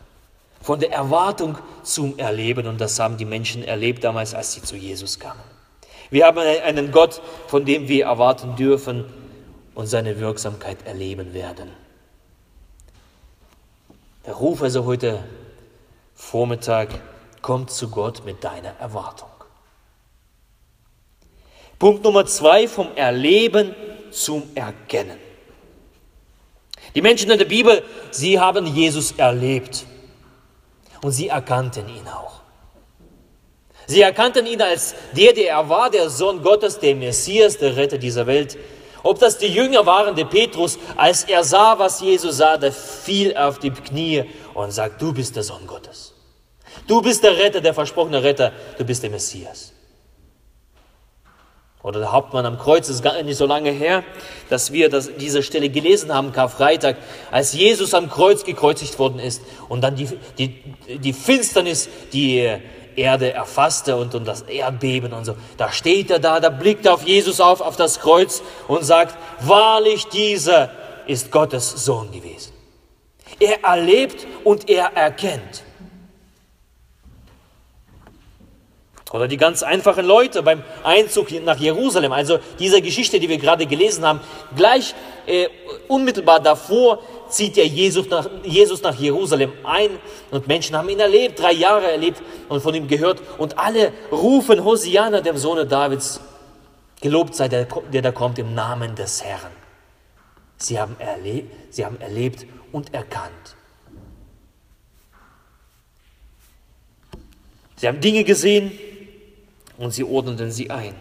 Von 0.60 0.80
der 0.80 0.92
Erwartung 0.92 1.58
zum 1.82 2.18
Erleben 2.18 2.66
und 2.66 2.80
das 2.80 2.98
haben 2.98 3.16
die 3.16 3.24
Menschen 3.24 3.64
erlebt 3.64 4.04
damals, 4.04 4.34
als 4.34 4.52
sie 4.52 4.62
zu 4.62 4.76
Jesus 4.76 5.18
kamen. 5.18 5.40
Wir 6.10 6.26
haben 6.26 6.38
einen 6.38 6.90
Gott, 6.90 7.20
von 7.46 7.64
dem 7.64 7.88
wir 7.88 8.06
erwarten 8.06 8.56
dürfen 8.56 9.04
und 9.74 9.86
seine 9.86 10.18
Wirksamkeit 10.18 10.86
erleben 10.86 11.34
werden. 11.34 11.70
Der 14.26 14.34
Ruf 14.34 14.62
also 14.62 14.84
heute 14.84 15.22
Vormittag 16.14 16.88
kommt 17.42 17.70
zu 17.70 17.88
Gott 17.88 18.24
mit 18.24 18.42
deiner 18.42 18.70
Erwartung. 18.80 19.28
Punkt 21.78 22.02
Nummer 22.02 22.26
zwei 22.26 22.66
vom 22.66 22.88
Erleben 22.96 23.74
zum 24.10 24.42
Erkennen. 24.54 25.18
Die 26.94 27.02
Menschen 27.02 27.30
in 27.30 27.38
der 27.38 27.44
Bibel, 27.44 27.82
sie 28.10 28.40
haben 28.40 28.66
Jesus 28.66 29.12
erlebt 29.12 29.86
und 31.02 31.12
sie 31.12 31.28
erkannten 31.28 31.88
ihn 31.88 32.06
auch. 32.08 32.40
Sie 33.86 34.02
erkannten 34.02 34.46
ihn 34.46 34.60
als 34.60 34.94
der, 35.16 35.32
der 35.32 35.50
er 35.52 35.68
war, 35.68 35.88
der 35.90 36.10
Sohn 36.10 36.42
Gottes, 36.42 36.78
der 36.78 36.94
Messias, 36.94 37.56
der 37.56 37.74
Retter 37.74 37.96
dieser 37.96 38.26
Welt. 38.26 38.58
Ob 39.02 39.18
das 39.18 39.38
die 39.38 39.46
Jünger 39.46 39.86
waren, 39.86 40.14
der 40.14 40.26
Petrus, 40.26 40.78
als 40.96 41.24
er 41.24 41.42
sah, 41.42 41.78
was 41.78 42.00
Jesus 42.00 42.36
sah, 42.36 42.58
der 42.58 42.72
fiel 42.72 43.34
auf 43.36 43.58
die 43.58 43.70
Knie 43.70 44.24
und 44.52 44.72
sagt, 44.72 45.00
du 45.00 45.14
bist 45.14 45.36
der 45.36 45.42
Sohn 45.42 45.66
Gottes. 45.66 46.12
Du 46.86 47.00
bist 47.00 47.24
der 47.24 47.36
Retter, 47.38 47.60
der 47.60 47.72
versprochene 47.72 48.22
Retter, 48.22 48.52
du 48.76 48.84
bist 48.84 49.02
der 49.02 49.10
Messias. 49.10 49.72
Oder 51.82 52.00
der 52.00 52.12
Hauptmann 52.12 52.44
am 52.44 52.58
Kreuz, 52.58 52.88
ist 52.88 53.02
gar 53.02 53.22
nicht 53.22 53.36
so 53.36 53.46
lange 53.46 53.70
her, 53.70 54.02
dass 54.50 54.72
wir 54.72 54.88
das, 54.88 55.10
diese 55.16 55.42
Stelle 55.44 55.68
gelesen 55.68 56.12
haben, 56.12 56.32
Karfreitag, 56.32 56.96
als 57.30 57.52
Jesus 57.52 57.94
am 57.94 58.10
Kreuz 58.10 58.44
gekreuzigt 58.44 58.98
worden 58.98 59.20
ist 59.20 59.42
und 59.68 59.82
dann 59.82 59.94
die, 59.94 60.08
die, 60.38 60.60
die 60.98 61.12
Finsternis, 61.12 61.88
die 62.12 62.58
Erde 62.96 63.32
erfasste 63.32 63.96
und, 63.96 64.14
und 64.16 64.26
das 64.26 64.42
Erdbeben 64.42 65.12
und 65.12 65.24
so. 65.24 65.36
Da 65.56 65.70
steht 65.70 66.10
er 66.10 66.18
da, 66.18 66.40
da 66.40 66.50
blickt 66.50 66.84
er 66.84 66.94
auf 66.94 67.06
Jesus 67.06 67.40
auf, 67.40 67.60
auf 67.60 67.76
das 67.76 68.00
Kreuz 68.00 68.42
und 68.66 68.84
sagt, 68.84 69.16
wahrlich 69.40 70.06
dieser 70.06 70.70
ist 71.06 71.30
Gottes 71.30 71.84
Sohn 71.84 72.10
gewesen. 72.10 72.52
Er 73.38 73.62
erlebt 73.62 74.26
und 74.42 74.68
er 74.68 74.96
erkennt. 74.96 75.62
Oder 79.10 79.26
die 79.26 79.38
ganz 79.38 79.62
einfachen 79.62 80.04
Leute 80.04 80.42
beim 80.42 80.62
Einzug 80.84 81.30
nach 81.42 81.58
Jerusalem, 81.58 82.12
also 82.12 82.38
diese 82.58 82.82
Geschichte, 82.82 83.18
die 83.18 83.28
wir 83.28 83.38
gerade 83.38 83.64
gelesen 83.64 84.04
haben, 84.04 84.20
gleich 84.54 84.94
äh, 85.26 85.48
unmittelbar 85.88 86.40
davor 86.40 87.00
zieht 87.30 87.56
ja 87.56 87.64
Jesus 87.64 88.08
nach, 88.08 88.28
Jesus 88.44 88.82
nach 88.82 88.94
Jerusalem 88.94 89.52
ein 89.64 89.90
und 90.30 90.46
Menschen 90.46 90.76
haben 90.76 90.90
ihn 90.90 91.00
erlebt, 91.00 91.40
drei 91.40 91.52
Jahre 91.52 91.90
erlebt 91.90 92.22
und 92.50 92.60
von 92.60 92.74
ihm 92.74 92.86
gehört 92.86 93.22
und 93.38 93.58
alle 93.58 93.92
rufen 94.12 94.62
Hosiana, 94.62 95.22
dem 95.22 95.38
Sohne 95.38 95.64
Davids, 95.64 96.20
gelobt 97.00 97.34
sei 97.34 97.48
der, 97.48 97.66
der 97.90 98.02
da 98.02 98.12
kommt 98.12 98.38
im 98.38 98.54
Namen 98.54 98.94
des 98.94 99.24
Herrn. 99.24 99.52
Sie 100.58 100.78
haben, 100.78 100.96
erlebt, 100.98 101.54
sie 101.70 101.84
haben 101.86 102.00
erlebt 102.00 102.44
und 102.72 102.92
erkannt. 102.92 103.56
Sie 107.76 107.86
haben 107.86 108.00
Dinge 108.00 108.24
gesehen 108.24 108.72
und 109.78 109.92
sie 109.92 110.04
ordneten 110.04 110.50
sie 110.50 110.70
ein. 110.70 110.94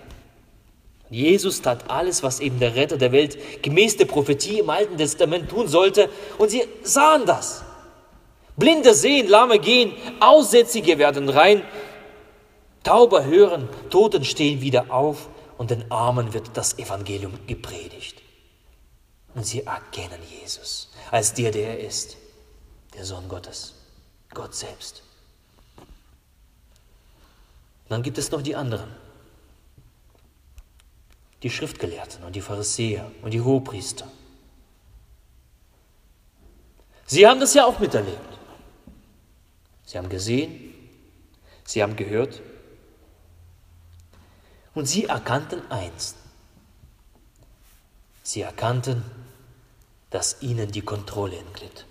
Jesus 1.10 1.62
tat 1.62 1.90
alles, 1.90 2.22
was 2.24 2.40
eben 2.40 2.60
der 2.60 2.76
Retter 2.76 2.98
der 2.98 3.12
Welt 3.12 3.64
gemäß 3.64 3.98
der 3.98 4.06
Prophetie 4.06 4.60
im 4.60 4.70
Alten 4.70 4.98
Testament 4.98 5.50
tun 5.50 5.68
sollte, 5.68 6.10
und 6.38 6.50
sie 6.50 6.64
sahen 6.84 7.26
das. 7.26 7.64
Blinde 8.58 8.94
sehen, 8.94 9.28
Lahme 9.28 9.60
gehen, 9.60 9.94
Aussätzige 10.20 10.98
werden 10.98 11.30
rein, 11.30 11.64
Tauber 12.84 13.26
hören, 13.26 13.70
Toten 13.90 14.26
stehen 14.26 14.62
wieder 14.62 14.92
auf 14.92 15.30
und 15.58 15.72
den 15.72 15.92
Armen 15.92 16.34
wird 16.34 16.52
das 16.56 16.78
Evangelium 16.78 17.34
gepredigt. 17.46 18.22
Und 19.36 19.46
sie 19.46 19.64
erkennen 19.64 20.20
Jesus 20.42 20.92
als 21.12 21.34
der, 21.34 21.52
der 21.52 21.78
er 21.78 21.80
ist, 21.86 22.18
der 22.96 23.06
Sohn 23.06 23.30
Gottes, 23.30 23.76
Gott 24.34 24.56
selbst. 24.56 25.04
Und 27.88 27.92
dann 27.92 28.04
gibt 28.04 28.18
es 28.18 28.32
noch 28.32 28.42
die 28.42 28.56
anderen 28.56 28.90
die 31.44 31.50
Schriftgelehrten 31.50 32.24
und 32.24 32.36
die 32.36 32.42
Pharisäer 32.42 33.12
und 33.22 33.32
die 33.32 33.42
Hohepriester. 33.42 34.08
Sie 37.06 37.28
haben 37.28 37.40
das 37.40 37.54
ja 37.54 37.66
auch 37.66 37.80
miterlebt. 37.80 38.40
Sie 39.86 39.98
haben 39.98 40.10
gesehen, 40.10 40.74
sie 41.64 41.82
haben 41.82 41.96
gehört 41.96 42.42
und 44.74 44.88
sie 44.88 45.06
erkannten 45.06 45.62
eins. 45.72 46.16
Sie 48.24 48.42
erkannten, 48.42 49.04
dass 50.10 50.42
ihnen 50.42 50.72
die 50.72 50.82
Kontrolle 50.82 51.38
entglitt, 51.38 51.86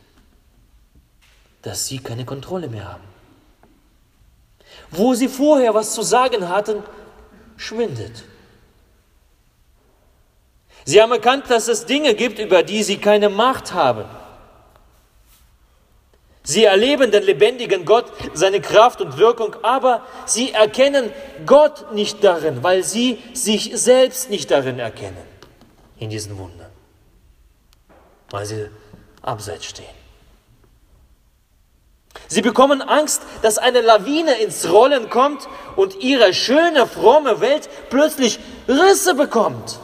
dass 1.62 1.86
sie 1.86 1.98
keine 1.98 2.26
Kontrolle 2.26 2.68
mehr 2.68 2.92
haben. 2.92 3.15
Wo 4.90 5.14
sie 5.14 5.28
vorher 5.28 5.74
was 5.74 5.94
zu 5.94 6.02
sagen 6.02 6.48
hatten, 6.48 6.82
schwindet. 7.56 8.24
Sie 10.84 11.02
haben 11.02 11.10
erkannt, 11.12 11.50
dass 11.50 11.68
es 11.68 11.86
Dinge 11.86 12.14
gibt, 12.14 12.38
über 12.38 12.62
die 12.62 12.82
sie 12.82 12.98
keine 12.98 13.28
Macht 13.28 13.74
haben. 13.74 14.04
Sie 16.44 16.62
erleben 16.62 17.10
den 17.10 17.24
lebendigen 17.24 17.84
Gott, 17.84 18.06
seine 18.32 18.60
Kraft 18.60 19.00
und 19.00 19.18
Wirkung, 19.18 19.56
aber 19.62 20.06
sie 20.26 20.52
erkennen 20.52 21.10
Gott 21.44 21.92
nicht 21.92 22.22
darin, 22.22 22.62
weil 22.62 22.84
sie 22.84 23.18
sich 23.32 23.72
selbst 23.74 24.30
nicht 24.30 24.48
darin 24.52 24.78
erkennen, 24.78 25.26
in 25.98 26.08
diesen 26.08 26.38
Wundern, 26.38 26.70
weil 28.30 28.46
sie 28.46 28.68
abseits 29.22 29.64
stehen. 29.64 30.05
Sie 32.28 32.42
bekommen 32.42 32.82
Angst, 32.82 33.22
dass 33.42 33.58
eine 33.58 33.80
Lawine 33.80 34.34
ins 34.34 34.70
Rollen 34.70 35.10
kommt 35.10 35.48
und 35.76 36.02
ihre 36.02 36.34
schöne, 36.34 36.86
fromme 36.86 37.40
Welt 37.40 37.68
plötzlich 37.90 38.38
Risse 38.68 39.14
bekommt. 39.14 39.78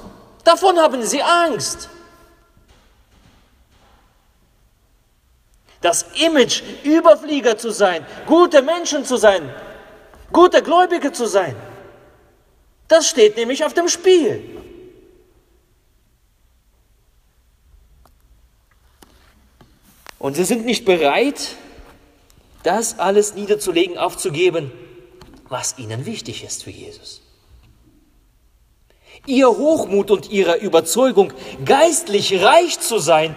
Davon 0.44 0.78
haben 0.78 1.02
sie 1.04 1.22
Angst. 1.22 1.88
Das 5.80 6.04
Image, 6.14 6.62
Überflieger 6.84 7.58
zu 7.58 7.70
sein, 7.70 8.06
gute 8.26 8.62
Menschen 8.62 9.04
zu 9.04 9.16
sein, 9.16 9.52
gute 10.32 10.62
Gläubige 10.62 11.12
zu 11.12 11.26
sein, 11.26 11.56
das 12.86 13.08
steht 13.08 13.36
nämlich 13.36 13.64
auf 13.64 13.74
dem 13.74 13.88
Spiel. 13.88 14.62
Und 20.18 20.34
sie 20.34 20.44
sind 20.44 20.64
nicht 20.64 20.84
bereit, 20.84 21.56
das 22.62 22.98
alles 22.98 23.34
niederzulegen, 23.34 23.98
aufzugeben, 23.98 24.72
was 25.48 25.78
ihnen 25.78 26.06
wichtig 26.06 26.44
ist 26.44 26.64
für 26.64 26.70
Jesus. 26.70 27.22
Ihr 29.26 29.48
Hochmut 29.48 30.10
und 30.10 30.30
ihre 30.30 30.56
Überzeugung, 30.56 31.32
geistlich 31.64 32.42
reich 32.42 32.80
zu 32.80 32.98
sein, 32.98 33.36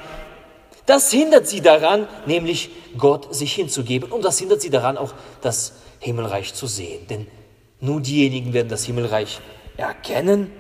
das 0.86 1.12
hindert 1.12 1.48
sie 1.48 1.62
daran, 1.62 2.08
nämlich 2.26 2.70
Gott 2.98 3.34
sich 3.34 3.54
hinzugeben. 3.54 4.12
Und 4.12 4.24
das 4.24 4.40
hindert 4.40 4.62
sie 4.62 4.70
daran, 4.70 4.98
auch 4.98 5.14
das 5.42 5.74
Himmelreich 6.00 6.54
zu 6.54 6.68
sehen. 6.68 7.08
Denn 7.08 7.28
nur 7.80 8.02
diejenigen 8.02 8.54
werden 8.54 8.70
das 8.70 8.86
Himmelreich 8.86 9.42
erkennen, 9.78 10.52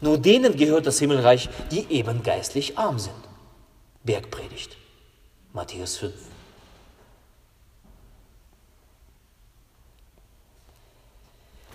nur 0.00 0.18
denen 0.18 0.56
gehört 0.56 0.86
das 0.86 0.98
Himmelreich, 0.98 1.48
die 1.70 1.86
eben 1.90 2.22
geistlich 2.22 2.78
arm 2.78 2.98
sind. 2.98 3.14
Bergpredigt, 4.02 4.76
Matthäus 5.54 5.96
5. 5.96 6.12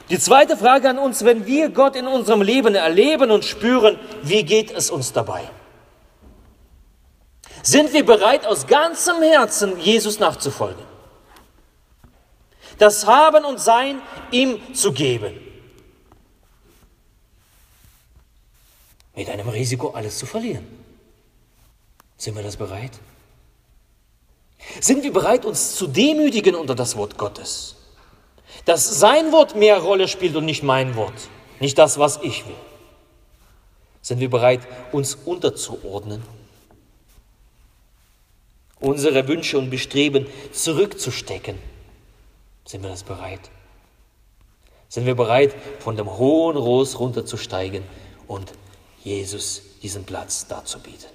Die 0.09 0.17
zweite 0.17 0.57
Frage 0.57 0.89
an 0.89 0.97
uns, 0.97 1.23
wenn 1.23 1.45
wir 1.45 1.69
Gott 1.69 1.95
in 1.95 2.07
unserem 2.07 2.41
Leben 2.41 2.73
erleben 2.73 3.29
und 3.29 3.45
spüren, 3.45 3.99
wie 4.23 4.43
geht 4.43 4.71
es 4.71 4.89
uns 4.89 5.13
dabei? 5.13 5.47
Sind 7.61 7.93
wir 7.93 8.05
bereit, 8.05 8.45
aus 8.45 8.65
ganzem 8.65 9.21
Herzen 9.21 9.79
Jesus 9.79 10.19
nachzufolgen? 10.19 10.83
Das 12.79 13.05
Haben 13.05 13.45
und 13.45 13.59
Sein 13.59 14.01
ihm 14.31 14.73
zu 14.73 14.93
geben. 14.93 15.37
Mit 19.15 19.29
einem 19.29 19.49
Risiko, 19.49 19.89
alles 19.89 20.17
zu 20.17 20.25
verlieren. 20.25 20.65
Sind 22.17 22.35
wir 22.35 22.43
das 22.43 22.57
bereit? 22.57 22.91
Sind 24.81 25.03
wir 25.03 25.13
bereit, 25.13 25.45
uns 25.45 25.75
zu 25.75 25.87
demütigen 25.87 26.55
unter 26.55 26.73
das 26.73 26.95
Wort 26.95 27.17
Gottes? 27.17 27.75
Dass 28.65 28.99
sein 28.99 29.31
Wort 29.31 29.55
mehr 29.55 29.79
Rolle 29.79 30.07
spielt 30.07 30.35
und 30.35 30.45
nicht 30.45 30.63
mein 30.63 30.95
Wort, 30.95 31.29
nicht 31.59 31.77
das, 31.77 31.99
was 31.99 32.19
ich 32.21 32.45
will. 32.47 32.55
Sind 34.01 34.19
wir 34.19 34.29
bereit, 34.29 34.61
uns 34.91 35.15
unterzuordnen? 35.15 36.23
Unsere 38.79 39.27
Wünsche 39.27 39.57
und 39.57 39.69
Bestreben 39.69 40.25
zurückzustecken? 40.53 41.59
Sind 42.65 42.83
wir 42.83 42.89
das 42.89 43.03
bereit? 43.03 43.51
Sind 44.87 45.05
wir 45.05 45.15
bereit, 45.15 45.53
von 45.79 45.95
dem 45.95 46.17
hohen 46.17 46.57
Ross 46.57 46.99
runterzusteigen 46.99 47.83
und 48.27 48.51
Jesus 49.03 49.61
diesen 49.83 50.05
Platz 50.05 50.47
darzubieten? 50.47 51.09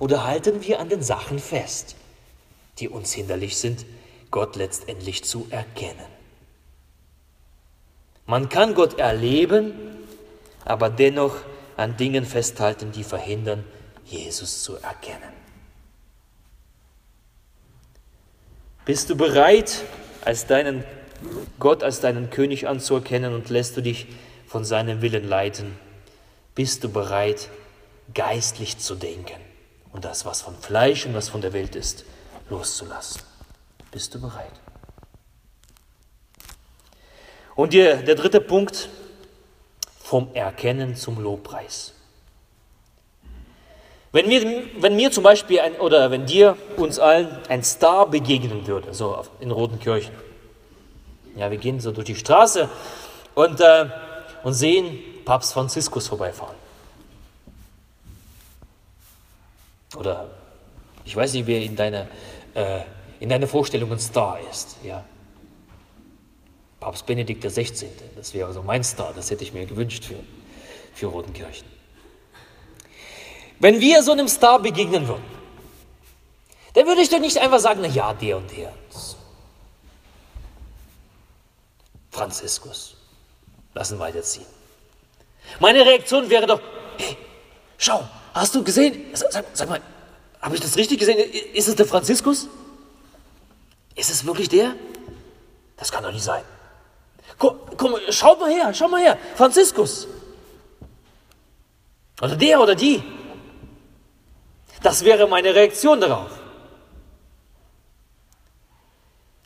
Oder 0.00 0.24
halten 0.24 0.62
wir 0.62 0.80
an 0.80 0.88
den 0.88 1.02
Sachen 1.02 1.38
fest, 1.38 1.96
die 2.78 2.88
uns 2.88 3.12
hinderlich 3.12 3.56
sind, 3.56 3.84
Gott 4.30 4.56
letztendlich 4.56 5.24
zu 5.24 5.46
erkennen? 5.50 6.06
Man 8.26 8.48
kann 8.48 8.74
Gott 8.74 8.98
erleben, 8.98 9.72
aber 10.64 10.90
dennoch 10.90 11.36
an 11.76 11.96
Dingen 11.96 12.24
festhalten, 12.24 12.92
die 12.92 13.04
verhindern, 13.04 13.64
Jesus 14.04 14.62
zu 14.62 14.76
erkennen. 14.76 15.32
Bist 18.84 19.10
du 19.10 19.16
bereit, 19.16 19.84
als 20.24 20.46
deinen 20.46 20.84
Gott 21.58 21.82
als 21.82 22.00
deinen 22.00 22.30
König 22.30 22.68
anzuerkennen 22.68 23.34
und 23.34 23.50
lässt 23.50 23.76
du 23.76 23.80
dich 23.80 24.06
von 24.46 24.64
seinem 24.64 25.02
Willen 25.02 25.28
leiten? 25.28 25.76
Bist 26.54 26.84
du 26.84 26.88
bereit, 26.88 27.48
geistlich 28.14 28.78
zu 28.78 28.94
denken 28.94 29.40
und 29.92 30.04
das, 30.04 30.24
was 30.24 30.42
von 30.42 30.56
Fleisch 30.56 31.06
und 31.06 31.14
was 31.14 31.28
von 31.28 31.40
der 31.40 31.52
Welt 31.52 31.76
ist, 31.76 32.04
loszulassen? 32.48 33.22
Bist 33.98 34.14
du 34.14 34.20
bereit? 34.20 34.52
Und 37.56 37.72
der, 37.72 37.96
der 37.96 38.14
dritte 38.14 38.40
Punkt, 38.40 38.88
vom 40.04 40.32
Erkennen 40.34 40.94
zum 40.94 41.20
Lobpreis. 41.20 41.94
Wenn 44.12 44.28
mir, 44.28 44.62
wenn 44.78 44.94
mir 44.94 45.10
zum 45.10 45.24
Beispiel 45.24 45.58
ein, 45.58 45.74
oder 45.80 46.12
wenn 46.12 46.26
dir, 46.26 46.56
uns 46.76 47.00
allen, 47.00 47.40
ein 47.48 47.64
Star 47.64 48.06
begegnen 48.08 48.68
würde, 48.68 48.94
so 48.94 49.24
in 49.40 49.50
Rotenkirchen. 49.50 50.14
Ja, 51.34 51.50
wir 51.50 51.58
gehen 51.58 51.80
so 51.80 51.90
durch 51.90 52.06
die 52.06 52.14
Straße 52.14 52.68
und, 53.34 53.60
äh, 53.60 53.86
und 54.44 54.54
sehen 54.54 54.96
Papst 55.24 55.52
Franziskus 55.54 56.06
vorbeifahren. 56.06 56.54
Oder 59.96 60.30
ich 61.04 61.16
weiß 61.16 61.32
nicht, 61.32 61.48
wer 61.48 61.62
in 61.62 61.74
deiner, 61.74 62.06
äh, 62.54 62.82
in 63.20 63.28
deiner 63.28 63.46
Vorstellung 63.46 63.92
ein 63.92 63.98
Star 63.98 64.38
ist. 64.50 64.76
Ja. 64.82 65.04
Papst 66.80 67.06
Benedikt 67.06 67.44
XVI., 67.44 67.88
das 68.16 68.34
wäre 68.34 68.52
so 68.52 68.62
mein 68.62 68.84
Star, 68.84 69.12
das 69.14 69.30
hätte 69.30 69.42
ich 69.42 69.52
mir 69.52 69.66
gewünscht 69.66 70.04
für, 70.04 70.20
für 70.94 71.06
Rotenkirchen. 71.06 71.66
Wenn 73.58 73.80
wir 73.80 74.02
so 74.02 74.12
einem 74.12 74.28
Star 74.28 74.60
begegnen 74.60 75.08
würden, 75.08 75.24
dann 76.74 76.86
würde 76.86 77.00
ich 77.00 77.08
doch 77.08 77.18
nicht 77.18 77.38
einfach 77.38 77.58
sagen, 77.58 77.80
na 77.82 77.88
ja, 77.88 78.14
der 78.14 78.36
und 78.36 78.50
der. 78.56 78.72
Franziskus. 82.10 82.94
Lassen 83.74 83.98
weiterziehen. 83.98 84.46
Meine 85.60 85.84
Reaktion 85.84 86.28
wäre 86.30 86.46
doch, 86.46 86.60
hey, 86.98 87.16
schau, 87.76 88.06
hast 88.34 88.54
du 88.54 88.62
gesehen? 88.62 89.06
Sag, 89.12 89.44
sag 89.52 89.68
mal, 89.68 89.80
habe 90.40 90.54
ich 90.54 90.60
das 90.60 90.76
richtig 90.76 90.98
gesehen? 91.00 91.18
Ist 91.52 91.68
es 91.68 91.76
der 91.76 91.86
Franziskus? 91.86 92.48
Ist 93.98 94.10
es 94.10 94.24
wirklich 94.24 94.48
der? 94.48 94.74
Das 95.76 95.90
kann 95.90 96.04
doch 96.04 96.12
nicht 96.12 96.22
sein. 96.22 96.42
Komm, 97.36 97.58
komm, 97.76 97.96
schau 98.10 98.36
mal 98.36 98.48
her, 98.48 98.72
schau 98.72 98.88
mal 98.88 99.00
her, 99.00 99.18
Franziskus. 99.34 100.06
Oder 102.22 102.36
der 102.36 102.60
oder 102.60 102.76
die. 102.76 103.02
Das 104.84 105.04
wäre 105.04 105.26
meine 105.26 105.52
Reaktion 105.52 106.00
darauf. 106.00 106.30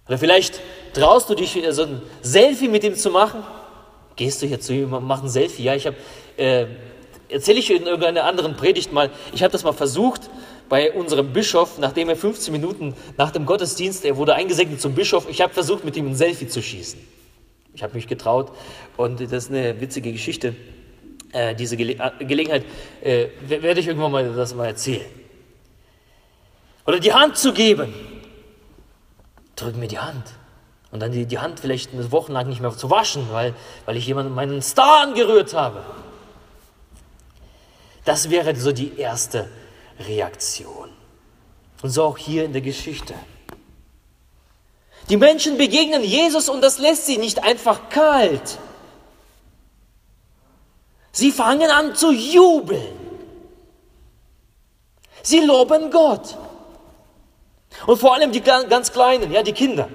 Oder 0.07 0.19
vielleicht 0.19 0.61
traust 0.93 1.31
du 1.31 1.35
dich, 1.35 1.59
so 1.71 1.85
ein 1.85 2.03
Selfie 2.21 2.69
mit 2.69 2.85
ihm 2.85 2.95
zu 2.95 3.11
machen. 3.11 3.43
Gehst 4.17 4.43
du 4.43 4.47
hier 4.47 4.61
zu 4.61 4.75
ihm 4.75 4.93
und 4.93 5.05
machst 5.05 5.25
ein 5.25 5.31
Selfie? 5.31 5.65
Ja, 5.65 5.75
ich 5.75 5.87
habe, 5.87 5.97
äh, 6.37 6.67
erzähle 7.31 7.59
ich 7.59 7.71
in 7.71 7.87
irgendeiner 7.87 8.25
anderen 8.25 8.55
Predigt 8.55 8.93
mal, 8.93 9.11
ich 9.33 9.43
habe 9.43 9.53
das 9.53 9.65
mal 9.65 9.73
versucht 9.73 10.29
bei 10.73 10.91
unserem 10.91 11.35
Bischof, 11.35 11.77
nachdem 11.77 12.09
er 12.09 12.17
15 12.17 12.51
Minuten 12.51 12.95
nach 13.19 13.31
dem 13.31 13.45
Gottesdienst, 13.45 14.07
er 14.07 14.17
wurde 14.17 14.35
eingesegnet 14.35 14.81
zum 14.81 14.95
Bischof, 14.95 15.29
ich 15.29 15.43
habe 15.43 15.53
versucht, 15.53 15.85
mit 15.85 15.99
ihm 15.99 16.07
ein 16.07 16.15
Selfie 16.15 16.49
zu 16.49 16.63
schießen. 16.63 16.99
Ich 17.75 17.83
habe 17.83 17.93
mich 17.93 18.07
getraut 18.07 18.53
und 18.97 19.21
das 19.21 19.31
ist 19.31 19.51
eine 19.51 19.79
witzige 19.83 20.11
Geschichte. 20.13 20.57
Äh, 21.31 21.55
diese 21.57 21.77
Gele 21.77 21.99
äh, 21.99 22.25
Gelegenheit 22.25 22.65
äh, 23.03 23.27
werde 23.47 23.81
ich 23.81 23.87
irgendwann 23.87 24.13
mal 24.13 24.35
das 24.35 24.55
mal 24.55 24.65
erzählen. 24.65 25.05
Oder 26.87 27.01
die 27.01 27.13
Hand 27.13 27.37
zu 27.37 27.53
geben. 27.53 27.93
Drück 29.57 29.77
mir 29.77 29.89
die 29.89 29.99
Hand. 29.99 30.25
Und 30.91 31.01
dann 31.01 31.13
die, 31.13 31.27
die 31.27 31.39
Hand 31.39 31.61
vielleicht 31.61 31.93
eine 31.93 32.11
Woche 32.13 32.33
lang 32.33 32.49
nicht 32.49 32.63
mehr 32.63 32.75
zu 32.75 32.89
waschen, 32.89 33.27
weil, 33.31 33.53
weil 33.85 33.99
ich 33.99 34.07
jemanden 34.07 34.33
meinen 34.33 34.63
Star 34.63 35.03
angerührt 35.03 35.53
habe. 35.53 35.83
Das 38.07 38.31
wäre 38.31 38.57
so 38.57 38.73
die 38.73 38.97
erste 38.97 39.51
Reaktion. 40.01 40.91
Und 41.83 41.91
so 41.91 42.05
auch 42.05 42.19
hier 42.19 42.45
in 42.45 42.53
der 42.53 42.63
Geschichte. 42.63 43.15
Die 45.09 45.17
Menschen 45.17 45.59
begegnen 45.59 46.03
Jesus 46.05 46.49
und 46.49 46.61
das 46.61 46.79
lässt 46.79 47.07
sie 47.07 47.19
nicht 47.19 47.43
einfach 47.43 47.89
kalt. 47.89 48.59
Sie 51.11 51.33
fangen 51.33 51.71
an 51.71 51.95
zu 51.95 52.13
jubeln. 52.13 52.99
Sie 55.23 55.41
loben 55.41 55.91
Gott. 55.91 56.37
Und 57.87 57.99
vor 57.99 58.15
allem 58.15 58.33
die 58.33 58.41
ganz 58.41 58.93
Kleinen, 58.93 59.31
ja, 59.31 59.43
die 59.43 59.53
Kinder. 59.53 59.89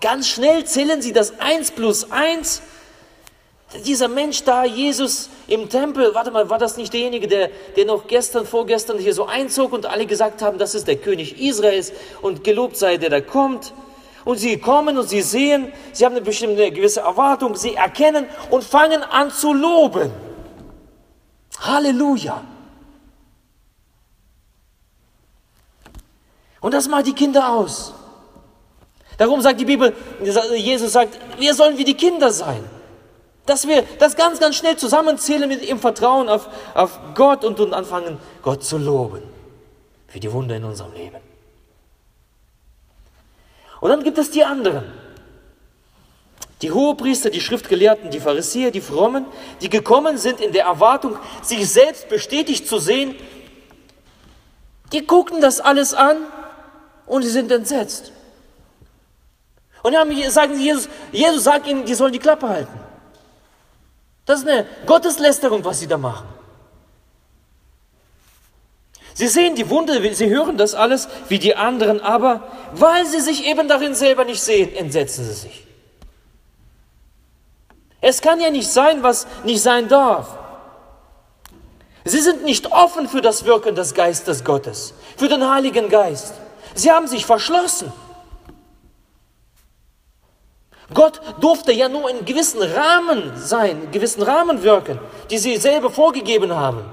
Ganz 0.00 0.28
schnell 0.28 0.64
zählen 0.64 1.00
sie 1.00 1.12
das 1.12 1.38
Eins 1.38 1.70
plus 1.70 2.10
Eins. 2.10 2.62
Dieser 3.86 4.08
Mensch 4.08 4.44
da, 4.44 4.64
Jesus 4.64 5.30
im 5.46 5.68
Tempel, 5.70 6.14
warte 6.14 6.30
mal, 6.30 6.50
war 6.50 6.58
das 6.58 6.76
nicht 6.76 6.92
derjenige, 6.92 7.26
der, 7.26 7.48
der 7.74 7.86
noch 7.86 8.06
gestern, 8.06 8.46
vorgestern 8.46 8.98
hier 8.98 9.14
so 9.14 9.24
einzog 9.24 9.72
und 9.72 9.86
alle 9.86 10.04
gesagt 10.04 10.42
haben, 10.42 10.58
das 10.58 10.74
ist 10.74 10.86
der 10.88 10.96
König 10.96 11.40
Israels 11.40 11.92
und 12.20 12.44
gelobt 12.44 12.76
sei 12.76 12.98
der, 12.98 13.08
der 13.08 13.22
kommt. 13.22 13.72
Und 14.24 14.38
sie 14.38 14.58
kommen 14.58 14.98
und 14.98 15.08
sie 15.08 15.22
sehen, 15.22 15.72
sie 15.92 16.04
haben 16.04 16.14
eine 16.14 16.24
bestimmte 16.24 16.70
gewisse 16.70 17.00
Erwartung, 17.00 17.56
sie 17.56 17.74
erkennen 17.74 18.26
und 18.50 18.62
fangen 18.62 19.02
an 19.02 19.30
zu 19.30 19.52
loben. 19.52 20.12
Halleluja. 21.58 22.44
Und 26.60 26.74
das 26.74 26.88
macht 26.88 27.06
die 27.06 27.14
Kinder 27.14 27.48
aus. 27.48 27.94
Darum 29.16 29.40
sagt 29.40 29.60
die 29.60 29.64
Bibel, 29.64 29.94
Jesus 30.56 30.92
sagt, 30.92 31.18
wir 31.38 31.54
sollen 31.54 31.78
wie 31.78 31.84
die 31.84 31.94
Kinder 31.94 32.30
sein. 32.30 32.64
Dass 33.46 33.66
wir 33.66 33.84
das 33.98 34.16
ganz, 34.16 34.38
ganz 34.38 34.56
schnell 34.56 34.76
zusammenzählen 34.76 35.48
mit 35.48 35.64
im 35.64 35.78
Vertrauen 35.78 36.28
auf, 36.28 36.48
auf 36.74 36.98
Gott 37.14 37.44
und, 37.44 37.58
und 37.58 37.74
anfangen, 37.74 38.18
Gott 38.42 38.62
zu 38.64 38.78
loben. 38.78 39.22
Für 40.06 40.20
die 40.20 40.32
Wunder 40.32 40.56
in 40.56 40.64
unserem 40.64 40.92
Leben. 40.92 41.18
Und 43.80 43.90
dann 43.90 44.04
gibt 44.04 44.18
es 44.18 44.30
die 44.30 44.44
anderen, 44.44 44.84
Die 46.62 46.70
Hohepriester, 46.70 47.28
die 47.28 47.40
Schriftgelehrten, 47.40 48.10
die 48.10 48.20
Pharisäer, 48.20 48.70
die 48.70 48.80
Frommen, 48.80 49.26
die 49.60 49.68
gekommen 49.68 50.16
sind 50.16 50.40
in 50.40 50.52
der 50.52 50.66
Erwartung, 50.66 51.18
sich 51.42 51.68
selbst 51.68 52.08
bestätigt 52.08 52.68
zu 52.68 52.78
sehen, 52.78 53.16
die 54.92 55.04
gucken 55.04 55.40
das 55.40 55.60
alles 55.60 55.92
an 55.92 56.18
und 57.06 57.22
sie 57.22 57.30
sind 57.30 57.50
entsetzt. 57.50 58.12
Und 59.82 59.94
dann 59.94 60.08
sagen 60.30 60.56
Jesus, 60.60 60.88
Jesus 61.10 61.42
sagt 61.42 61.66
ihnen, 61.66 61.84
die 61.84 61.94
sollen 61.94 62.12
die 62.12 62.20
Klappe 62.20 62.48
halten. 62.48 62.81
Das 64.24 64.40
ist 64.40 64.48
eine 64.48 64.66
Gotteslästerung, 64.86 65.64
was 65.64 65.80
sie 65.80 65.86
da 65.86 65.98
machen. 65.98 66.28
Sie 69.14 69.28
sehen 69.28 69.54
die 69.54 69.68
Wunde, 69.68 70.14
sie 70.14 70.30
hören 70.30 70.56
das 70.56 70.74
alles 70.74 71.08
wie 71.28 71.38
die 71.38 71.54
anderen, 71.54 72.00
aber 72.00 72.48
weil 72.72 73.04
sie 73.06 73.20
sich 73.20 73.46
eben 73.46 73.68
darin 73.68 73.94
selber 73.94 74.24
nicht 74.24 74.40
sehen, 74.40 74.74
entsetzen 74.74 75.24
sie 75.24 75.34
sich. 75.34 75.66
Es 78.00 78.20
kann 78.20 78.40
ja 78.40 78.50
nicht 78.50 78.68
sein, 78.70 79.02
was 79.02 79.26
nicht 79.44 79.62
sein 79.62 79.88
darf. 79.88 80.38
Sie 82.04 82.20
sind 82.20 82.42
nicht 82.42 82.72
offen 82.72 83.08
für 83.08 83.20
das 83.20 83.44
Wirken 83.44 83.74
des 83.74 83.94
Geistes 83.94 84.44
Gottes, 84.44 84.94
für 85.16 85.28
den 85.28 85.48
Heiligen 85.48 85.88
Geist. 85.88 86.34
Sie 86.74 86.90
haben 86.90 87.06
sich 87.06 87.26
verschlossen. 87.26 87.92
Gott 90.94 91.20
durfte 91.40 91.72
ja 91.72 91.88
nur 91.88 92.08
in 92.10 92.24
gewissen 92.24 92.62
Rahmen 92.62 93.32
sein, 93.36 93.82
in 93.84 93.90
gewissen 93.90 94.22
Rahmen 94.22 94.62
wirken, 94.62 94.98
die 95.30 95.38
sie 95.38 95.56
selber 95.56 95.90
vorgegeben 95.90 96.54
haben. 96.54 96.84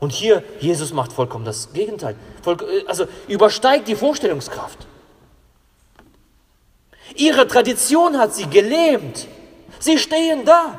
Und 0.00 0.12
hier, 0.12 0.44
Jesus 0.60 0.92
macht 0.92 1.12
vollkommen 1.12 1.44
das 1.44 1.72
Gegenteil. 1.72 2.16
Also 2.86 3.06
übersteigt 3.26 3.88
die 3.88 3.96
Vorstellungskraft. 3.96 4.86
Ihre 7.16 7.48
Tradition 7.48 8.18
hat 8.18 8.34
sie 8.34 8.48
gelähmt. 8.48 9.26
Sie 9.80 9.98
stehen 9.98 10.44
da. 10.44 10.78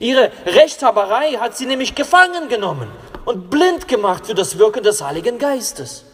Ihre 0.00 0.30
Rechthaberei 0.46 1.32
hat 1.32 1.56
sie 1.56 1.66
nämlich 1.66 1.94
gefangen 1.94 2.48
genommen 2.48 2.88
und 3.24 3.50
blind 3.50 3.88
gemacht 3.88 4.26
für 4.26 4.34
das 4.34 4.58
Wirken 4.58 4.82
des 4.82 5.02
Heiligen 5.02 5.38
Geistes. 5.38 6.04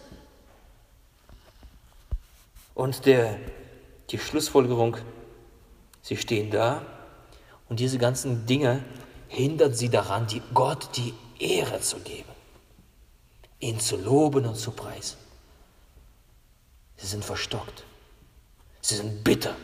Und 2.73 3.05
der, 3.05 3.39
die 4.09 4.19
Schlussfolgerung, 4.19 4.97
sie 6.01 6.17
stehen 6.17 6.51
da 6.51 6.85
und 7.69 7.79
diese 7.79 7.97
ganzen 7.97 8.45
Dinge 8.45 8.83
hindern 9.27 9.73
sie 9.73 9.89
daran, 9.89 10.27
die 10.27 10.41
Gott 10.53 10.89
die 10.95 11.13
Ehre 11.39 11.81
zu 11.81 11.99
geben, 11.99 12.29
ihn 13.59 13.79
zu 13.79 13.97
loben 13.97 14.45
und 14.45 14.55
zu 14.55 14.71
preisen. 14.71 15.17
Sie 16.97 17.07
sind 17.07 17.25
verstockt. 17.25 17.83
Sie 18.81 18.95
sind 18.95 19.23
bitter. 19.23 19.55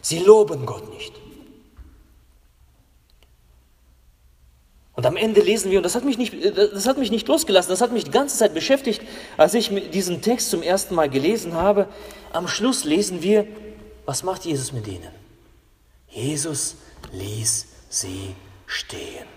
Sie 0.00 0.18
loben 0.18 0.66
Gott 0.66 0.92
nicht. 0.92 1.12
Und 4.98 5.06
am 5.06 5.16
Ende 5.16 5.42
lesen 5.42 5.70
wir, 5.70 5.78
und 5.78 5.84
das 5.84 5.94
hat, 5.94 6.04
mich 6.04 6.18
nicht, 6.18 6.34
das 6.56 6.86
hat 6.86 6.98
mich 6.98 7.12
nicht 7.12 7.28
losgelassen, 7.28 7.70
das 7.70 7.80
hat 7.80 7.92
mich 7.92 8.02
die 8.02 8.10
ganze 8.10 8.36
Zeit 8.36 8.52
beschäftigt, 8.52 9.00
als 9.36 9.54
ich 9.54 9.70
diesen 9.92 10.22
Text 10.22 10.50
zum 10.50 10.60
ersten 10.60 10.96
Mal 10.96 11.08
gelesen 11.08 11.54
habe. 11.54 11.86
Am 12.32 12.48
Schluss 12.48 12.82
lesen 12.82 13.22
wir, 13.22 13.46
was 14.06 14.24
macht 14.24 14.44
Jesus 14.44 14.72
mit 14.72 14.88
ihnen? 14.88 15.12
Jesus 16.08 16.74
ließ 17.12 17.66
sie 17.88 18.34
stehen. 18.66 19.28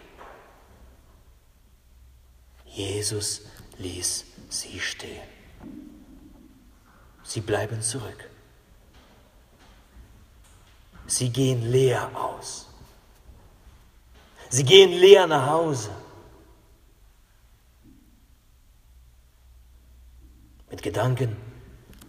Jesus 2.65 3.41
ließ 3.78 4.26
sie 4.50 4.80
stehen. 4.80 5.30
Sie 7.24 7.41
bleiben 7.41 7.84
zurück. 7.84 8.32
Sie 11.06 11.30
gehen 11.30 11.71
leer 11.71 12.10
aus. 12.15 12.71
Sie 14.52 14.66
gehen 14.66 14.92
leer 14.92 15.28
nach 15.28 15.48
Hause. 15.48 15.90
Mit 20.70 20.84
Gedanken, 20.84 21.38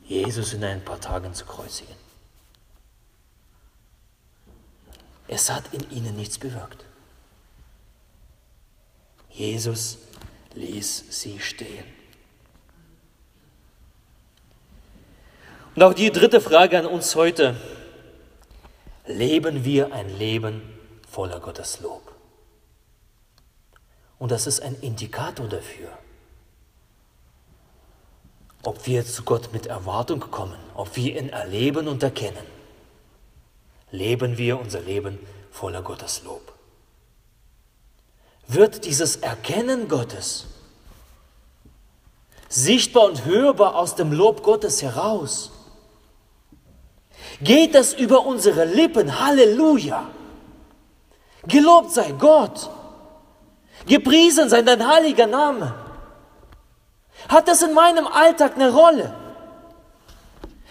Jesus 0.05 0.53
in 0.53 0.65
ein 0.65 0.85
paar 0.85 1.01
Tagen 1.01 1.33
zu 1.35 1.45
kreuzigen. 1.45 1.95
Es 5.29 5.51
hat 5.51 5.73
in 5.73 5.89
ihnen 5.91 6.17
nichts 6.17 6.37
bewirkt. 6.37 6.85
Jesus 9.31 9.99
ließ 10.55 11.05
sie 11.11 11.39
stehen. 11.39 11.87
Und 15.77 15.83
auch 15.85 15.95
die 15.95 16.11
dritte 16.11 16.41
Frage 16.41 16.77
an 16.77 16.87
uns 16.87 17.15
heute. 17.15 17.57
Leben 19.07 19.65
wir 19.65 19.93
ein 19.93 20.19
Leben 20.19 20.61
voller 21.09 21.39
Gottes 21.39 21.81
Lob? 21.81 22.12
Und 24.23 24.31
das 24.31 24.47
ist 24.47 24.63
ein 24.63 24.77
Indikator 24.83 25.49
dafür, 25.49 25.89
ob 28.63 28.87
wir 28.87 29.05
zu 29.05 29.25
Gott 29.25 29.53
mit 29.53 29.67
Erwartung 29.67 30.21
kommen, 30.21 30.61
ob 30.77 30.95
wir 30.95 31.21
ihn 31.21 31.31
erleben 31.31 31.89
und 31.89 32.05
erkennen 32.05 32.47
leben 33.91 34.39
wir 34.39 34.61
unser 34.61 34.81
Leben 34.81 35.19
voller 35.51 35.83
Gottes 35.83 36.23
Lob. 36.23 36.53
Wird 38.47 38.85
dieses 38.85 39.17
Erkennen 39.17 39.89
Gottes 39.89 40.47
sichtbar 42.49 43.07
und 43.07 43.25
hörbar 43.25 43.75
aus 43.75 43.97
dem 43.97 44.13
Lob 44.13 44.45
Gottes 44.45 44.83
heraus? 44.83 45.51
Geht 47.41 47.75
das 47.75 47.93
über 47.93 48.25
unsere 48.25 48.67
Lippen? 48.67 49.19
Halleluja! 49.19 50.09
Gelobt 51.49 51.91
sei 51.91 52.13
Gott! 52.13 52.71
Gepriesen 53.87 54.49
sei 54.49 54.63
dein 54.63 54.87
heiliger 54.87 55.27
Name! 55.27 55.75
Hat 57.29 57.49
das 57.49 57.63
in 57.63 57.75
meinem 57.75 58.07
Alltag 58.07 58.55
eine 58.57 58.71
Rolle? 58.71 59.15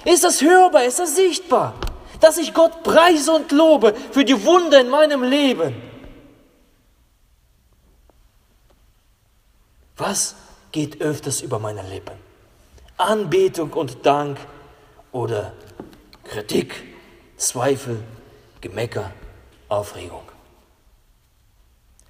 Ist 0.06 0.24
das 0.24 0.42
hörbar? 0.42 0.84
Ist 0.84 1.00
das 1.00 1.16
sichtbar? 1.16 1.74
dass 2.22 2.38
ich 2.38 2.54
Gott 2.54 2.84
preise 2.84 3.34
und 3.34 3.52
lobe 3.52 3.94
für 4.12 4.24
die 4.24 4.46
Wunder 4.46 4.80
in 4.80 4.90
meinem 4.90 5.24
Leben. 5.24 5.76
Was 9.98 10.36
geht 10.72 11.02
öfters 11.02 11.42
über 11.42 11.60
meine 11.60 11.82
Lippen? 11.82 12.16
Anbetung 12.98 13.74
und 13.74 14.06
Dank 14.06 14.38
oder 15.12 15.52
Kritik, 16.24 16.76
Zweifel, 17.38 18.02
Gemecker, 18.62 19.12
Aufregung? 19.68 20.24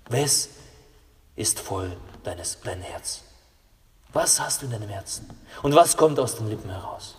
Wes 0.10 0.50
ist 1.41 1.60
voll 1.60 1.97
deines 2.23 2.60
dein 2.63 2.82
Herz? 2.82 3.23
Was 4.13 4.39
hast 4.39 4.62
du 4.62 4.65
in 4.65 4.71
deinem 4.71 4.89
Herzen? 4.89 5.30
Und 5.63 5.73
was 5.75 5.97
kommt 5.97 6.19
aus 6.19 6.36
den 6.36 6.49
Lippen 6.49 6.69
heraus? 6.69 7.15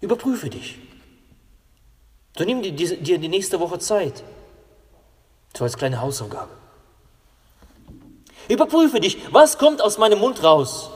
Überprüfe 0.00 0.48
dich. 0.48 0.78
So 2.36 2.44
nimm 2.44 2.62
dir 2.62 3.18
die 3.18 3.28
nächste 3.28 3.58
Woche 3.58 3.78
Zeit. 3.78 4.22
So 5.56 5.64
als 5.64 5.76
kleine 5.76 6.00
Hausaufgabe. 6.00 6.52
Überprüfe 8.48 9.00
dich, 9.00 9.18
was 9.32 9.58
kommt 9.58 9.82
aus 9.82 9.98
meinem 9.98 10.20
Mund 10.20 10.42
raus? 10.42 10.90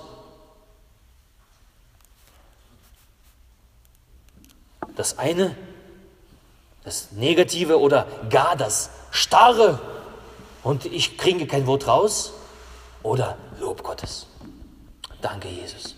Das 4.95 5.19
eine, 5.19 5.57
das 6.85 7.13
Negative 7.13 7.81
oder 7.81 8.07
gar 8.31 8.57
das 8.57 8.91
Starre 9.13 9.79
und 10.65 10.87
ich 10.87 11.17
kriege 11.19 11.47
kein 11.47 11.67
Wort 11.67 11.87
raus? 11.87 12.33
Oder 13.03 13.37
Lob 13.61 13.83
Gottes. 13.83 14.27
Danke, 15.21 15.49
Jesus. 15.49 15.95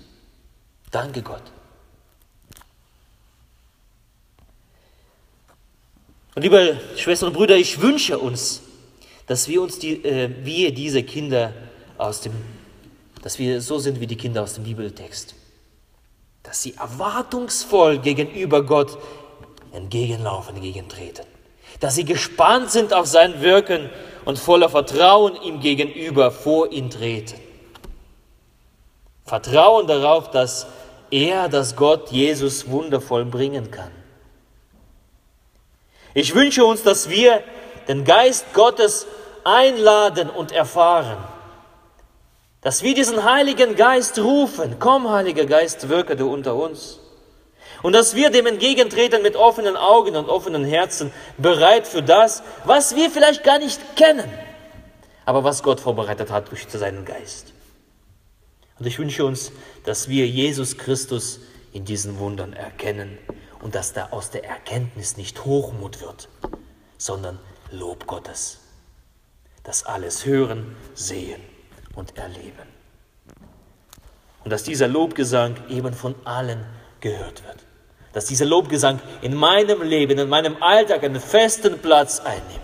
Danke, 0.90 1.22
Gott. 1.22 1.42
Und 6.35 6.42
liebe 6.42 6.81
Schwestern 6.96 7.29
und 7.29 7.35
Brüder, 7.35 7.57
ich 7.57 7.81
wünsche 7.81 8.18
uns, 8.18 8.62
dass 9.27 9.46
wir 9.48 9.62
uns 9.62 9.79
die, 9.79 10.05
äh, 10.05 10.31
wir 10.44 10.74
diese 10.74 11.03
Kinder 11.03 11.53
aus 11.96 12.20
dem, 12.20 12.33
dass 13.22 13.38
wir 13.38 13.61
so 13.61 13.79
sind 13.79 14.00
wie 14.00 14.07
die 14.07 14.16
Kinder 14.16 14.42
aus 14.42 14.55
dem 14.55 14.64
Bibeltext, 14.64 15.35
dass 16.42 16.62
sie 16.62 16.74
erwartungsvoll 16.74 17.98
gegenüber 17.98 18.64
Gott 18.64 18.98
entgegenlaufen, 19.72 20.57
entgegentreten, 20.57 21.24
dass 21.85 21.97
sie 21.97 22.07
gespannt 22.07 22.70
sind 22.70 22.94
auf 22.94 23.05
sein 23.05 23.42
Wirken 23.42 23.90
und 24.25 24.38
voller 24.38 24.70
Vertrauen 24.70 25.37
ihm 25.42 25.61
gegenüber 25.61 26.31
vor 26.31 26.73
ihn 26.73 26.88
treten. 26.88 27.38
Vertrauen 29.27 29.87
darauf, 29.87 30.31
dass 30.31 30.66
er, 31.11 31.51
dass 31.51 31.77
Gott 31.77 32.11
Jesus 32.11 32.70
wundervoll 32.70 33.27
bringen 33.27 33.70
kann. 33.70 33.90
Ich 36.14 36.35
wünsche 36.35 36.64
uns, 36.64 36.83
dass 36.83 37.11
wir 37.11 37.42
den 37.87 38.07
Geist 38.07 38.47
Gottes 38.55 39.07
einladen 39.44 40.31
und 40.31 40.53
erfahren, 40.53 41.18
dass 42.62 42.83
wir 42.83 42.94
diesen 42.94 43.25
Heiligen 43.25 43.77
Geist 43.77 44.18
rufen, 44.18 44.77
komm 44.79 45.11
Heiliger 45.11 45.44
Geist, 45.44 45.87
wirke 45.90 46.16
du 46.16 46.33
unter 46.33 46.55
uns. 46.55 47.04
Und 47.85 47.92
dass 47.92 48.14
wir 48.14 48.31
dem 48.31 48.47
entgegentreten 48.47 49.20
mit 49.20 49.37
offenen 49.37 49.77
Augen 49.77 50.16
und 50.16 50.31
offenen 50.31 50.64
Herzen, 50.64 51.12
bereit 51.37 51.87
für 51.87 52.03
das, 52.03 52.42
was 52.64 52.97
wir 52.97 53.11
vielleicht 53.11 53.44
gar 53.44 53.59
nicht 53.59 53.79
kennen, 53.94 54.27
aber 55.27 55.44
was 55.44 55.62
Gott 55.62 55.81
vorbereitet 55.81 56.31
hat 56.31 56.51
durch 56.51 56.66
seinen 56.66 57.05
Geist. 57.05 57.53
Und 58.79 58.87
ich 58.87 58.99
wünsche 58.99 59.27
uns, 59.27 59.53
dass 59.85 60.09
wir 60.09 60.27
Jesus 60.27 60.79
Christus 60.79 61.40
in 61.75 61.85
diesen 61.85 62.18
Wundern 62.18 62.55
erkennen 62.55 63.18
und 63.61 63.75
dass 63.75 63.92
da 63.92 64.09
aus 64.12 64.31
der 64.31 64.47
Erkenntnis 64.47 65.18
nicht 65.18 65.44
Hochmut 65.44 66.01
wird, 66.01 66.31
sondern 66.97 67.38
Lob 67.70 68.07
Gottes. 68.07 68.61
Das 69.62 69.85
alles 69.85 70.25
hören, 70.25 70.75
sehen 70.94 71.42
und 71.94 72.16
erleben. 72.16 72.66
Und 74.42 74.51
dass 74.51 74.62
dieser 74.62 74.88
Lobgesang 74.88 75.57
eben 75.68 75.92
von 75.92 76.14
allen 76.25 76.64
gehört 77.01 77.44
wird 77.44 77.63
dass 78.14 78.27
dieser 78.27 78.46
Lobgesang 78.46 79.00
in 79.20 79.35
meinem 79.35 79.83
Leben, 79.83 80.18
in 80.18 80.29
meinem 80.29 80.62
Alltag 80.62 81.05
einen 81.05 81.20
festen 81.20 81.79
Platz 81.79 82.20
einnimmt. 82.20 82.61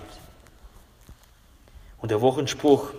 Und 2.00 2.10
der 2.10 2.22
Wochenspruch 2.22 2.92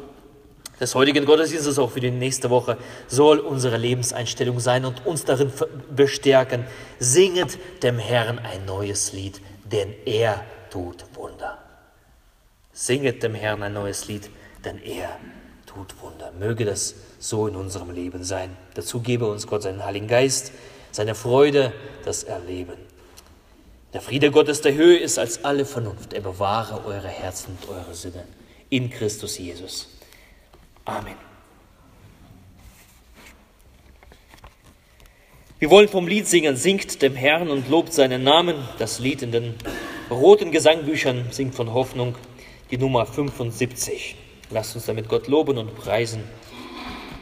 des 0.80 0.94
heutigen 0.94 1.26
Gottesdienstes 1.26 1.80
auch 1.80 1.92
für 1.92 2.02
die 2.02 2.12
nächste 2.12 2.50
Woche 2.50 2.78
soll 3.08 3.40
unsere 3.40 3.78
Lebenseinstellung 3.78 4.60
sein 4.60 4.84
und 4.84 5.06
uns 5.06 5.24
darin 5.24 5.52
bestärken. 5.96 6.66
Singet 7.00 7.58
dem 7.84 7.98
Herrn 7.98 8.40
ein 8.40 8.66
neues 8.66 9.14
Lied, 9.14 9.42
denn 9.64 9.94
er 10.06 10.44
tut 10.70 11.06
Wunder. 11.16 11.58
Singet 12.74 13.24
dem 13.24 13.34
Herrn 13.34 13.64
ein 13.64 13.74
neues 13.74 14.08
Lied, 14.08 14.30
denn 14.66 14.82
er 14.84 15.18
tut 15.66 15.96
Wunder. 16.02 16.32
Möge 16.38 16.66
das 16.66 16.96
so 17.20 17.48
in 17.48 17.56
unserem 17.56 17.92
Leben 17.92 18.24
sein. 18.24 18.58
Dazu 18.74 19.00
gebe 19.00 19.26
uns 19.26 19.48
Gott 19.48 19.64
seinen 19.64 19.86
Heiligen 19.86 20.08
Geist 20.08 20.52
seine 20.92 21.16
Freude, 21.16 21.74
das 22.06 22.24
Erleben. 22.24 22.78
Der 23.94 24.02
Friede 24.02 24.32
Gottes 24.32 24.62
der 24.62 24.74
Höhe 24.74 24.98
ist 24.98 25.20
als 25.20 25.44
alle 25.44 25.66
Vernunft. 25.66 26.14
Er 26.14 26.22
bewahre 26.22 26.86
eure 26.86 27.10
Herzen 27.10 27.58
und 27.60 27.70
eure 27.70 27.94
Sinne 27.94 28.24
in 28.70 28.90
Christus 28.90 29.38
Jesus. 29.38 29.90
Amen. 30.86 31.16
Wir 35.60 35.70
wollen 35.70 35.90
vom 35.90 36.08
Lied 36.08 36.28
singen, 36.28 36.56
singt 36.56 37.02
dem 37.02 37.16
Herrn 37.16 37.50
und 37.50 37.70
lobt 37.70 37.94
seinen 37.94 38.24
Namen. 38.24 38.56
Das 38.80 39.00
Lied 39.00 39.22
in 39.22 39.32
den 39.32 39.56
roten 40.10 40.52
Gesangbüchern 40.52 41.28
singt 41.32 41.54
von 41.54 41.74
Hoffnung 41.74 42.16
die 42.72 42.78
Nummer 42.78 43.06
75. 43.06 44.16
Lasst 44.50 44.76
uns 44.76 44.86
damit 44.86 45.08
Gott 45.08 45.28
loben 45.28 45.58
und 45.58 45.76
preisen 45.76 46.24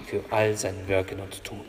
für 0.06 0.24
all 0.30 0.56
sein 0.56 0.88
Wirken 0.88 1.20
und 1.20 1.44
Tun. 1.44 1.66